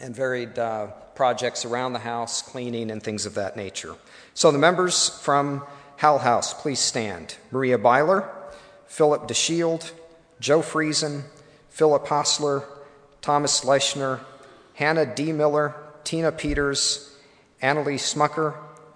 and 0.00 0.14
varied 0.14 0.58
uh, 0.58 0.88
projects 1.14 1.64
around 1.64 1.92
the 1.92 1.98
house, 1.98 2.42
cleaning, 2.42 2.90
and 2.90 3.02
things 3.02 3.26
of 3.26 3.34
that 3.34 3.56
nature. 3.56 3.94
So, 4.34 4.50
the 4.50 4.58
members 4.58 5.08
from 5.08 5.64
Howell 5.96 6.20
House, 6.20 6.54
please 6.54 6.78
stand 6.78 7.36
Maria 7.50 7.78
Byler, 7.78 8.30
Philip 8.86 9.28
DeShield, 9.28 9.90
Joe 10.40 10.60
Friesen, 10.60 11.22
Philip 11.68 12.06
Hostler, 12.06 12.64
Thomas 13.20 13.64
Leichner, 13.64 14.20
Hannah 14.74 15.12
D. 15.14 15.32
Miller, 15.32 15.74
Tina 16.04 16.30
Peters, 16.30 17.16
Annalise 17.60 18.14
Smucker, 18.14 18.54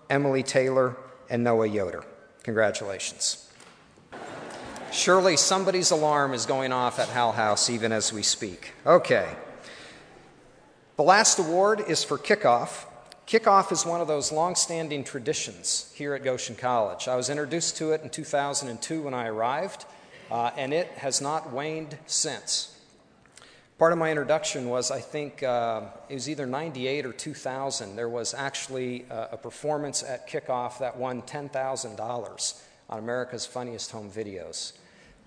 Emily 0.08 0.42
Taylor, 0.42 0.96
and 1.28 1.42
Noah 1.42 1.66
Yoder. 1.66 2.04
Congratulations. 2.44 3.50
Surely 4.92 5.36
somebody's 5.36 5.90
alarm 5.90 6.34
is 6.34 6.46
going 6.46 6.70
off 6.70 6.98
at 6.98 7.08
Howell 7.08 7.32
House 7.32 7.70
even 7.70 7.92
as 7.92 8.12
we 8.12 8.22
speak. 8.22 8.72
Okay. 8.86 9.26
The 10.96 11.02
last 11.02 11.38
award 11.38 11.82
is 11.88 12.04
for 12.04 12.18
kickoff. 12.18 12.84
Kickoff 13.26 13.72
is 13.72 13.86
one 13.86 14.02
of 14.02 14.08
those 14.08 14.30
long-standing 14.30 15.04
traditions 15.04 15.90
here 15.94 16.12
at 16.12 16.22
Goshen 16.22 16.54
College. 16.54 17.08
I 17.08 17.16
was 17.16 17.30
introduced 17.30 17.78
to 17.78 17.92
it 17.92 18.02
in 18.02 18.10
2002 18.10 19.00
when 19.00 19.14
I 19.14 19.28
arrived, 19.28 19.86
uh, 20.30 20.50
and 20.54 20.74
it 20.74 20.88
has 20.88 21.22
not 21.22 21.50
waned 21.50 21.96
since. 22.04 22.78
Part 23.78 23.92
of 23.92 23.98
my 23.98 24.10
introduction 24.10 24.68
was, 24.68 24.90
I 24.90 25.00
think, 25.00 25.42
uh, 25.42 25.84
it 26.10 26.14
was 26.14 26.28
either 26.28 26.44
98 26.44 27.06
or 27.06 27.12
2000. 27.14 27.96
There 27.96 28.10
was 28.10 28.34
actually 28.34 29.06
a, 29.08 29.30
a 29.32 29.36
performance 29.38 30.02
at 30.02 30.28
kickoff 30.28 30.78
that 30.80 30.98
won 30.98 31.22
$10,000 31.22 32.62
on 32.90 32.98
America's 32.98 33.46
Funniest 33.46 33.92
Home 33.92 34.10
Videos 34.10 34.72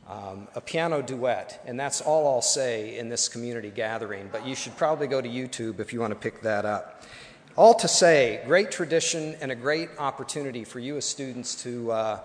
um, 0.07 0.47
a 0.53 0.61
piano 0.61 1.01
duet, 1.01 1.61
and 1.65 1.79
that's 1.79 2.01
all 2.01 2.27
I'll 2.27 2.41
say 2.41 2.97
in 2.97 3.09
this 3.09 3.27
community 3.27 3.71
gathering, 3.71 4.29
but 4.31 4.45
you 4.45 4.55
should 4.55 4.77
probably 4.77 5.07
go 5.07 5.19
to 5.19 5.27
YouTube 5.27 5.79
if 5.79 5.93
you 5.93 5.99
want 5.99 6.11
to 6.11 6.19
pick 6.19 6.41
that 6.41 6.65
up. 6.65 7.03
All 7.55 7.73
to 7.75 7.87
say, 7.87 8.41
great 8.45 8.69
tradition 8.69 9.35
and 9.41 9.51
a 9.51 9.55
great 9.55 9.89
opportunity 9.97 10.63
for 10.63 10.79
you 10.79 10.97
as 10.97 11.05
students 11.05 11.63
to 11.63 11.91
uh, 11.91 12.19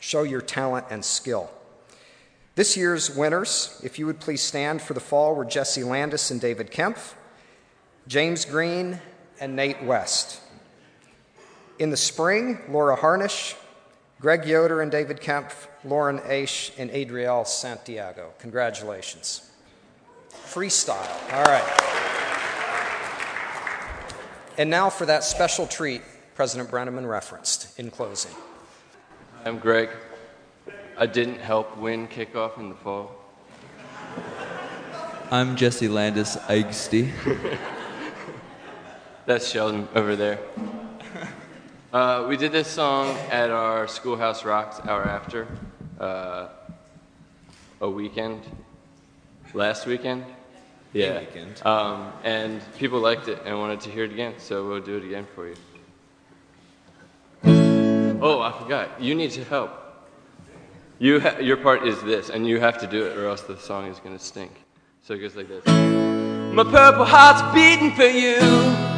show 0.00 0.22
your 0.22 0.40
talent 0.40 0.86
and 0.90 1.04
skill. 1.04 1.50
This 2.54 2.76
year's 2.76 3.14
winners, 3.14 3.80
if 3.84 3.98
you 3.98 4.06
would 4.06 4.18
please 4.18 4.42
stand 4.42 4.82
for 4.82 4.94
the 4.94 5.00
fall, 5.00 5.34
were 5.34 5.44
Jesse 5.44 5.84
Landis 5.84 6.30
and 6.30 6.40
David 6.40 6.70
Kempf, 6.70 7.14
James 8.08 8.44
Green, 8.44 9.00
and 9.40 9.54
Nate 9.54 9.82
West. 9.84 10.40
In 11.78 11.90
the 11.90 11.96
spring, 11.96 12.58
Laura 12.68 12.96
Harnish, 12.96 13.54
Greg 14.22 14.46
Yoder 14.46 14.80
and 14.80 14.92
David 14.92 15.20
Kempf, 15.20 15.66
Lauren 15.84 16.20
Aish, 16.20 16.70
and 16.78 16.92
Adriel 16.92 17.44
Santiago. 17.44 18.32
Congratulations. 18.38 19.50
Freestyle. 20.30 21.32
All 21.32 21.42
right. 21.42 21.64
And 24.56 24.70
now 24.70 24.90
for 24.90 25.06
that 25.06 25.24
special 25.24 25.66
treat 25.66 26.02
President 26.36 26.70
Brenneman 26.70 27.08
referenced 27.08 27.76
in 27.80 27.90
closing. 27.90 28.30
I'm 29.44 29.58
Greg. 29.58 29.90
I 30.96 31.06
didn't 31.06 31.40
help 31.40 31.76
win 31.76 32.06
kickoff 32.06 32.58
in 32.58 32.68
the 32.68 32.76
fall. 32.76 33.10
I'm 35.32 35.56
Jesse 35.56 35.88
Landis 35.88 36.36
Eigsti. 36.36 37.10
That's 39.26 39.50
Sheldon 39.50 39.88
over 39.96 40.14
there. 40.14 40.38
Uh, 41.92 42.24
we 42.26 42.38
did 42.38 42.52
this 42.52 42.68
song 42.68 43.14
at 43.30 43.50
our 43.50 43.86
Schoolhouse 43.86 44.46
Rocks 44.46 44.80
hour 44.80 45.04
after 45.04 45.46
uh, 46.00 46.48
a 47.82 47.90
weekend, 47.90 48.40
last 49.52 49.86
weekend. 49.86 50.24
Yeah. 50.94 51.20
weekend. 51.20 51.60
Um, 51.66 52.10
and 52.24 52.62
people 52.78 52.98
liked 52.98 53.28
it 53.28 53.42
and 53.44 53.58
wanted 53.58 53.80
to 53.82 53.90
hear 53.90 54.04
it 54.04 54.10
again, 54.10 54.36
so 54.38 54.66
we'll 54.66 54.80
do 54.80 54.96
it 54.96 55.04
again 55.04 55.26
for 55.34 55.48
you. 55.48 55.54
Oh, 58.22 58.40
I 58.40 58.58
forgot. 58.58 58.98
You 58.98 59.14
need 59.14 59.32
to 59.32 59.44
help. 59.44 59.70
You 60.98 61.20
ha- 61.20 61.40
your 61.40 61.58
part 61.58 61.86
is 61.86 62.00
this, 62.00 62.30
and 62.30 62.46
you 62.46 62.58
have 62.58 62.78
to 62.78 62.86
do 62.86 63.04
it, 63.04 63.18
or 63.18 63.26
else 63.26 63.42
the 63.42 63.58
song 63.58 63.84
is 63.88 63.98
going 63.98 64.16
to 64.16 64.24
stink. 64.24 64.52
So 65.02 65.12
it 65.12 65.18
goes 65.18 65.36
like 65.36 65.48
this 65.48 65.66
My 65.66 66.64
purple 66.64 67.04
heart's 67.04 67.42
beating 67.54 67.94
for 67.94 68.04
you. 68.04 68.91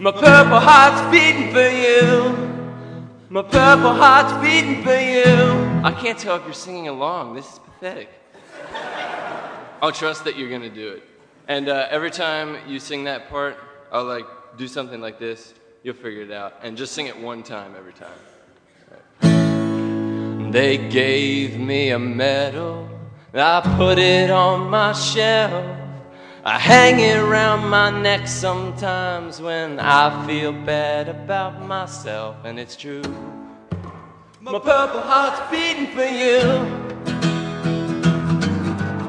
My 0.00 0.12
purple 0.12 0.60
heart's 0.60 1.10
beating 1.10 1.52
for 1.52 1.68
you. 1.68 3.04
My 3.30 3.42
purple 3.42 3.92
heart's 3.92 4.32
beating 4.40 4.84
for 4.84 4.94
you. 4.94 5.82
I 5.82 5.90
can't 5.90 6.16
tell 6.16 6.36
if 6.36 6.44
you're 6.44 6.52
singing 6.52 6.86
along. 6.86 7.34
This 7.34 7.52
is 7.52 7.58
pathetic. 7.58 8.08
I'll 9.82 9.90
trust 9.90 10.22
that 10.24 10.36
you're 10.36 10.50
gonna 10.50 10.70
do 10.70 10.90
it. 10.90 11.02
And 11.48 11.68
uh, 11.68 11.88
every 11.90 12.12
time 12.12 12.58
you 12.68 12.78
sing 12.78 13.04
that 13.04 13.28
part, 13.28 13.56
I'll 13.90 14.04
like 14.04 14.26
do 14.56 14.68
something 14.68 15.00
like 15.00 15.18
this. 15.18 15.52
You'll 15.82 15.94
figure 15.94 16.22
it 16.22 16.30
out. 16.30 16.54
And 16.62 16.76
just 16.76 16.92
sing 16.92 17.08
it 17.08 17.18
one 17.18 17.42
time 17.42 17.74
every 17.76 17.92
time. 17.92 18.12
Right. 19.20 20.52
They 20.52 20.78
gave 20.78 21.58
me 21.58 21.90
a 21.90 21.98
medal. 21.98 22.88
I 23.34 23.74
put 23.76 23.98
it 23.98 24.30
on 24.30 24.70
my 24.70 24.92
shelf. 24.92 25.77
I 26.48 26.58
hang 26.58 26.98
it 27.00 27.18
around 27.18 27.68
my 27.68 27.90
neck 27.90 28.26
sometimes 28.26 29.38
when 29.38 29.78
I 29.78 30.26
feel 30.26 30.50
bad 30.50 31.10
about 31.10 31.60
myself, 31.66 32.36
and 32.42 32.58
it's 32.58 32.74
true. 32.74 33.02
My 34.40 34.52
purple 34.58 35.02
heart's 35.02 35.42
beating 35.50 35.88
for 35.88 36.06
you. 36.06 36.40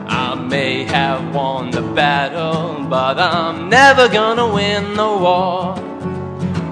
I 0.06 0.36
may 0.36 0.84
have 0.84 1.34
won 1.34 1.72
the 1.72 1.82
battle, 1.82 2.86
but 2.90 3.18
I'm 3.18 3.70
never 3.70 4.10
gonna 4.10 4.54
win 4.54 4.96
the 4.96 5.08
war. 5.08 5.76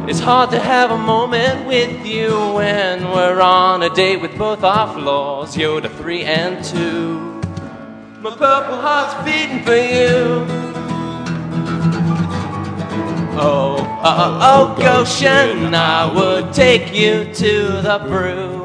It's 0.10 0.20
hard 0.20 0.50
to 0.52 0.60
have 0.60 0.92
a 0.92 0.98
moment 0.98 1.66
with 1.66 2.06
you 2.06 2.32
when 2.52 3.10
we're 3.12 3.40
on 3.40 3.84
a 3.84 3.90
date 3.96 4.20
with 4.20 4.38
both 4.38 4.66
our 4.66 4.94
flaws. 4.94 5.56
You're 5.56 5.80
the 5.80 5.90
three 5.90 6.24
and 6.24 6.62
two. 6.62 7.27
My 8.20 8.32
purple 8.32 8.78
heart's 8.78 9.14
beating 9.24 9.64
for 9.64 9.76
you. 9.76 10.44
Oh, 13.40 13.78
oh, 14.04 14.40
oh, 14.42 14.76
Goshen, 14.80 15.76
I 15.76 16.12
would 16.12 16.52
take 16.52 16.96
you 16.96 17.32
to 17.36 17.82
the 17.84 18.04
brew. 18.08 18.64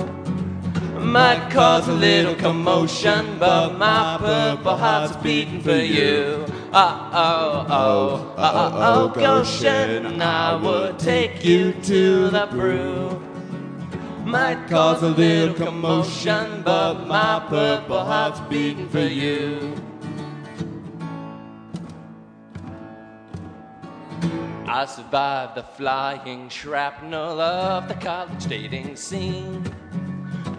Might 0.99 1.51
cause 1.51 1.87
a 1.87 1.93
little 1.93 2.35
commotion, 2.35 3.39
but 3.39 3.77
my 3.77 4.17
purple 4.19 4.75
heart's 4.75 5.17
beating 5.17 5.61
for 5.61 5.77
you. 5.77 6.47
Uh, 6.73 7.11
oh, 7.13 7.67
oh, 7.69 8.35
oh, 8.39 8.41
uh, 8.41 8.53
oh, 8.55 8.73
oh, 8.75 9.13
oh, 9.15 9.21
Goshen, 9.21 10.23
I 10.23 10.55
would 10.57 10.99
take 10.99 11.45
you 11.45 11.75
to 11.75 12.31
the 12.31 12.47
brew. 12.51 13.32
Might 14.25 14.67
cause 14.69 15.03
a 15.03 15.09
little 15.09 15.55
commotion, 15.55 16.63
but 16.63 17.07
my 17.07 17.45
purple 17.49 18.05
heart's 18.05 18.41
beating 18.49 18.89
for 18.89 19.01
you. 19.01 19.75
I 24.67 24.87
survived 24.87 25.57
the 25.57 25.65
flying 25.65 26.49
shrapnel 26.49 27.41
of 27.41 27.89
the 27.89 27.95
college 27.95 28.47
dating 28.47 28.97
scene. 28.97 29.63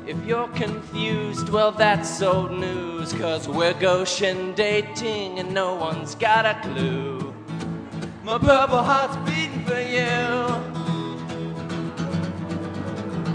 If 0.06 0.24
you're 0.26 0.50
confused, 0.50 1.50
well, 1.50 1.72
that's 1.72 2.22
old 2.22 2.52
news, 2.52 3.14
cause 3.14 3.48
we're 3.48 3.74
Goshen 3.74 4.54
dating 4.54 5.40
and 5.40 5.54
no 5.54 5.76
one's 5.76 6.16
got 6.16 6.46
a 6.46 6.60
clue. 6.62 7.34
My 8.24 8.38
purple 8.38 8.84
heart's 8.84 9.16
beating 9.30 9.64
for 9.66 9.80
you. 9.80 10.73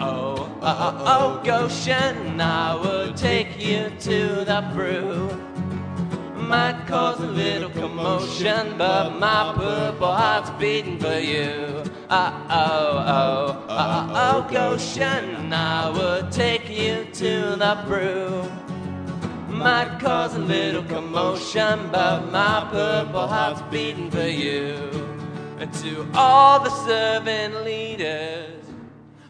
Oh, 0.01 0.49
oh, 0.63 1.03
oh, 1.07 1.41
Goshen, 1.43 2.41
I 2.41 2.77
would 2.77 3.17
take 3.17 3.59
you 3.59 3.91
to 4.01 4.45
the 4.45 4.71
brew. 4.73 5.29
Might 6.37 6.87
cause 6.87 7.19
a 7.21 7.27
little 7.27 7.71
commotion, 7.71 8.79
but 8.79 9.19
my 9.19 9.53
purple 9.57 10.13
heart's 10.13 10.51
beating 10.51 11.01
for 11.01 11.19
you. 11.19 11.83
Oh, 12.11 12.47
oh, 12.49 13.05
oh, 13.09 13.67
oh, 13.69 13.69
oh, 13.69 14.13
oh, 14.15 14.49
Goshen, 14.53 15.53
I 15.53 15.91
would 15.91 16.31
take 16.31 16.71
you 16.71 17.05
to 17.15 17.57
the 17.57 17.83
brew. 17.89 18.49
Might 19.53 19.99
cause 19.99 20.37
a 20.37 20.39
little 20.39 20.85
commotion, 20.85 21.89
but 21.91 22.31
my 22.31 22.69
purple 22.71 23.27
heart's 23.27 23.63
beating 23.63 24.13
for 24.13 24.29
you. 24.29 24.75
And 25.59 25.75
to 25.75 26.07
all 26.15 26.61
the 26.61 26.71
servant 26.87 27.65
leaders, 27.65 28.58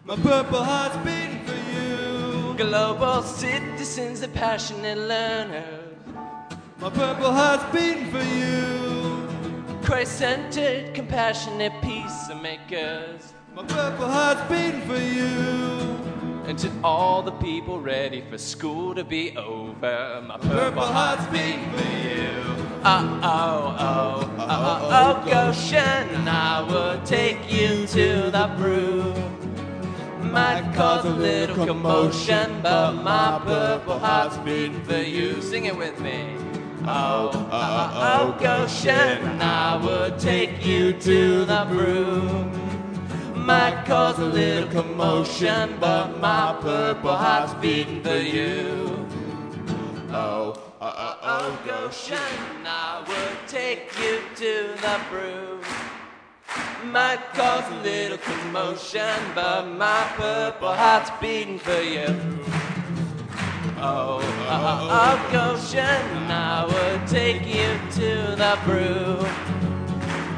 my 0.09 0.17
purple 0.17 0.65
heart's 0.65 0.97
beating 1.05 1.45
for 1.45 1.55
you. 1.71 2.55
Global 2.57 3.23
citizens 3.23 4.23
and 4.23 4.33
passionate 4.33 4.97
learners. 4.97 5.95
My 6.79 6.89
purple 6.89 7.31
heart's 7.31 7.65
beating 7.77 8.11
for 8.11 8.23
you. 8.23 9.29
Christ 9.83 10.17
centered, 10.17 10.95
compassionate 10.95 11.75
peacemakers. 11.83 13.35
My 13.55 13.65
purple 13.65 14.09
heart's 14.09 14.41
beating 14.51 14.81
for 14.89 14.97
you. 14.97 15.27
And 16.47 16.59
to 16.61 16.71
all 16.83 17.21
the 17.23 17.33
people 17.33 17.79
ready 17.79 18.25
for 18.31 18.39
school 18.39 18.95
to 18.95 19.05
be 19.05 19.37
over, 19.37 20.25
my 20.27 20.39
purple 20.39 20.87
heart's 20.87 21.27
beating 21.27 21.71
for 21.73 21.85
you. 21.99 22.31
Oh, 22.83 23.21
oh, 23.23 23.77
oh, 23.79 24.37
oh, 24.39 24.47
oh, 24.49 25.23
oh, 25.27 25.31
Goshen, 25.31 26.27
I 26.27 26.63
would 26.63 27.05
take 27.05 27.53
you 27.53 27.87
to 27.89 28.31
the 28.31 28.51
brew. 28.57 29.38
Might 30.39 30.73
cause 30.73 31.05
a 31.05 31.11
little 31.11 31.67
commotion, 31.67 32.61
but 32.63 32.93
my 32.93 33.41
purple 33.45 33.99
heart's 33.99 34.37
beating 34.39 34.81
for 34.85 35.03
you. 35.03 35.43
Sing 35.43 35.65
it 35.65 35.77
with 35.77 35.99
me. 35.99 36.37
Oh, 36.85 37.31
oh, 37.35 37.49
oh, 37.51 37.91
oh, 38.07 38.37
Goshen, 38.41 39.41
I 39.43 39.85
would 39.85 40.17
take 40.21 40.65
you 40.65 40.93
to 40.93 41.45
the 41.45 41.67
brew. 41.69 42.23
Might 43.35 43.83
cause 43.85 44.21
a 44.21 44.27
little 44.27 44.71
commotion, 44.71 45.77
but 45.81 46.21
my 46.21 46.57
purple 46.61 47.17
heart's 47.17 47.55
beating 47.55 48.01
for 48.05 48.19
you. 48.19 49.07
Oh, 50.13 50.55
oh, 50.81 50.95
oh, 51.07 51.19
oh, 51.21 51.59
Goshen, 51.67 52.65
I 52.65 53.05
would 53.09 53.49
take 53.49 53.91
you 53.99 54.21
to 54.37 54.53
the 54.85 55.01
brew. 55.11 55.61
Might 56.85 57.21
cause 57.35 57.65
a 57.71 57.83
little 57.83 58.19
commotion, 58.19 59.15
but 59.35 59.67
my 59.67 60.05
purple 60.17 60.73
heart's 60.73 61.11
beating 61.21 61.59
for 61.59 61.81
you. 61.81 62.07
Oh, 63.81 64.19
uh, 64.19 64.51
uh, 64.51 64.79
oh, 64.83 64.89
oh, 64.91 65.29
Goshen, 65.33 66.31
I 66.31 66.65
would 66.67 67.07
take 67.07 67.47
you 67.47 67.79
to 68.01 68.35
the 68.35 68.59
brew. 68.65 69.25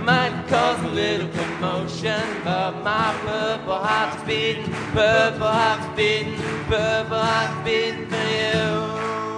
Might 0.05 0.45
cause 0.49 0.83
a 0.83 0.89
little 0.89 1.29
commotion, 1.29 2.23
but 2.45 2.73
my 2.83 3.17
purple 3.23 3.79
heart's 3.79 4.23
beating, 4.25 4.71
purple 4.93 5.47
heart's 5.47 5.97
beating, 5.97 6.37
purple 6.69 7.19
heart's 7.19 7.65
beating 7.65 8.07
for 8.09 8.17
you. 8.17 9.30